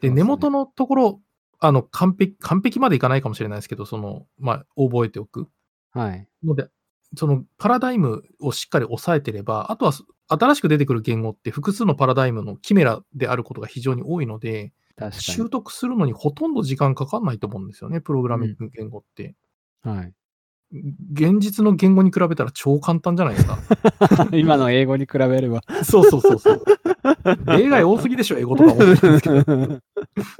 [0.00, 1.20] で、ね根元のところ、
[1.60, 5.48] あの、完璧、完璧までいかないかもしれないですけど、その、まあ、覚えておく。
[5.92, 6.28] はい。
[6.44, 6.68] ので、
[7.16, 9.92] そのパラダイムをしっかり押さえてれば、あとは
[10.28, 14.72] 新しく出てくる言語って複数のパラダイムのキメラであることが非常に多いので、
[15.10, 19.34] 習得するのにほとんど時間かかんないと思うんですよね、プログラミング言語って。
[19.84, 19.92] に。
[19.92, 20.12] はい。
[21.12, 23.58] 現実の言語に比べたら超簡単じゃないですか。
[24.32, 25.62] 今の英語に比べれば。
[25.84, 26.64] そうそうそうそう。
[27.46, 29.80] 例外多すぎでしょ、英語とか思ってるんですけど、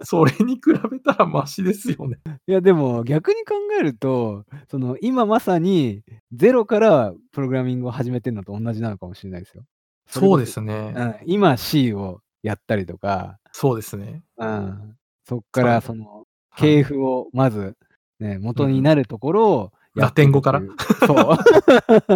[0.02, 0.60] それに比
[0.90, 2.18] べたらマシですよね。
[2.46, 6.02] いや、でも逆に考えると、その今まさに
[6.32, 9.64] ゼロからプログラミングを始めてるのと同じなのかもしれないですよ。
[10.06, 10.90] そうですうね。
[10.92, 14.22] ん、今 C をやったりとか、そうですね。
[14.38, 16.24] うん、そっからそそのはい
[16.60, 17.76] 系譜をまず、
[18.20, 20.62] ね、元になるところをラテン語から？
[21.06, 21.38] そう。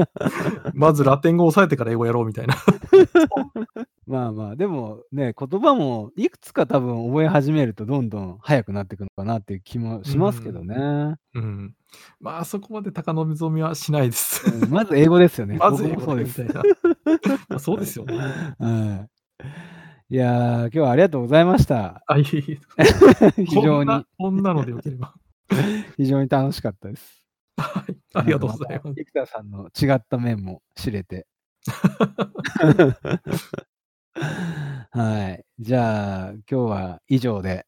[0.75, 2.55] まずラテン語を押さえてから英語やろうみたいな。
[4.07, 11.17] まあまあ、でもね、言葉もいくつか多分覚え始めるとどんどん速くなっていくのかなっていう気もしますけどね。
[11.35, 11.75] うん。
[12.21, 14.49] まあ、そこまで高望みはしないです。
[14.63, 15.57] うんまず英語ですよね。
[15.61, 16.47] まず英僕もそうです。
[17.59, 18.17] そうですよね。
[18.59, 19.07] は
[20.11, 20.15] い。
[20.15, 22.03] いやー、今日はありがとうございました。
[22.07, 23.45] あ、いえいえ。
[23.45, 25.15] 非常にこんな、、こんなのでよければ。
[25.97, 27.26] 非常に楽しかったです。
[27.57, 27.97] はい。
[28.15, 28.95] ありがとうございます。
[28.97, 31.27] 生田さんの違った面も知れて。
[34.91, 35.45] はい。
[35.59, 37.67] じゃあ、今日は以上で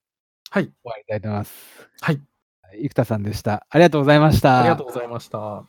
[0.50, 0.64] はい。
[0.64, 1.88] 終わりたいと思います。
[2.00, 2.20] はい。
[2.74, 3.66] 生田さんでした。
[3.68, 4.60] ありがとうございました。
[4.60, 5.68] ありがとうございました。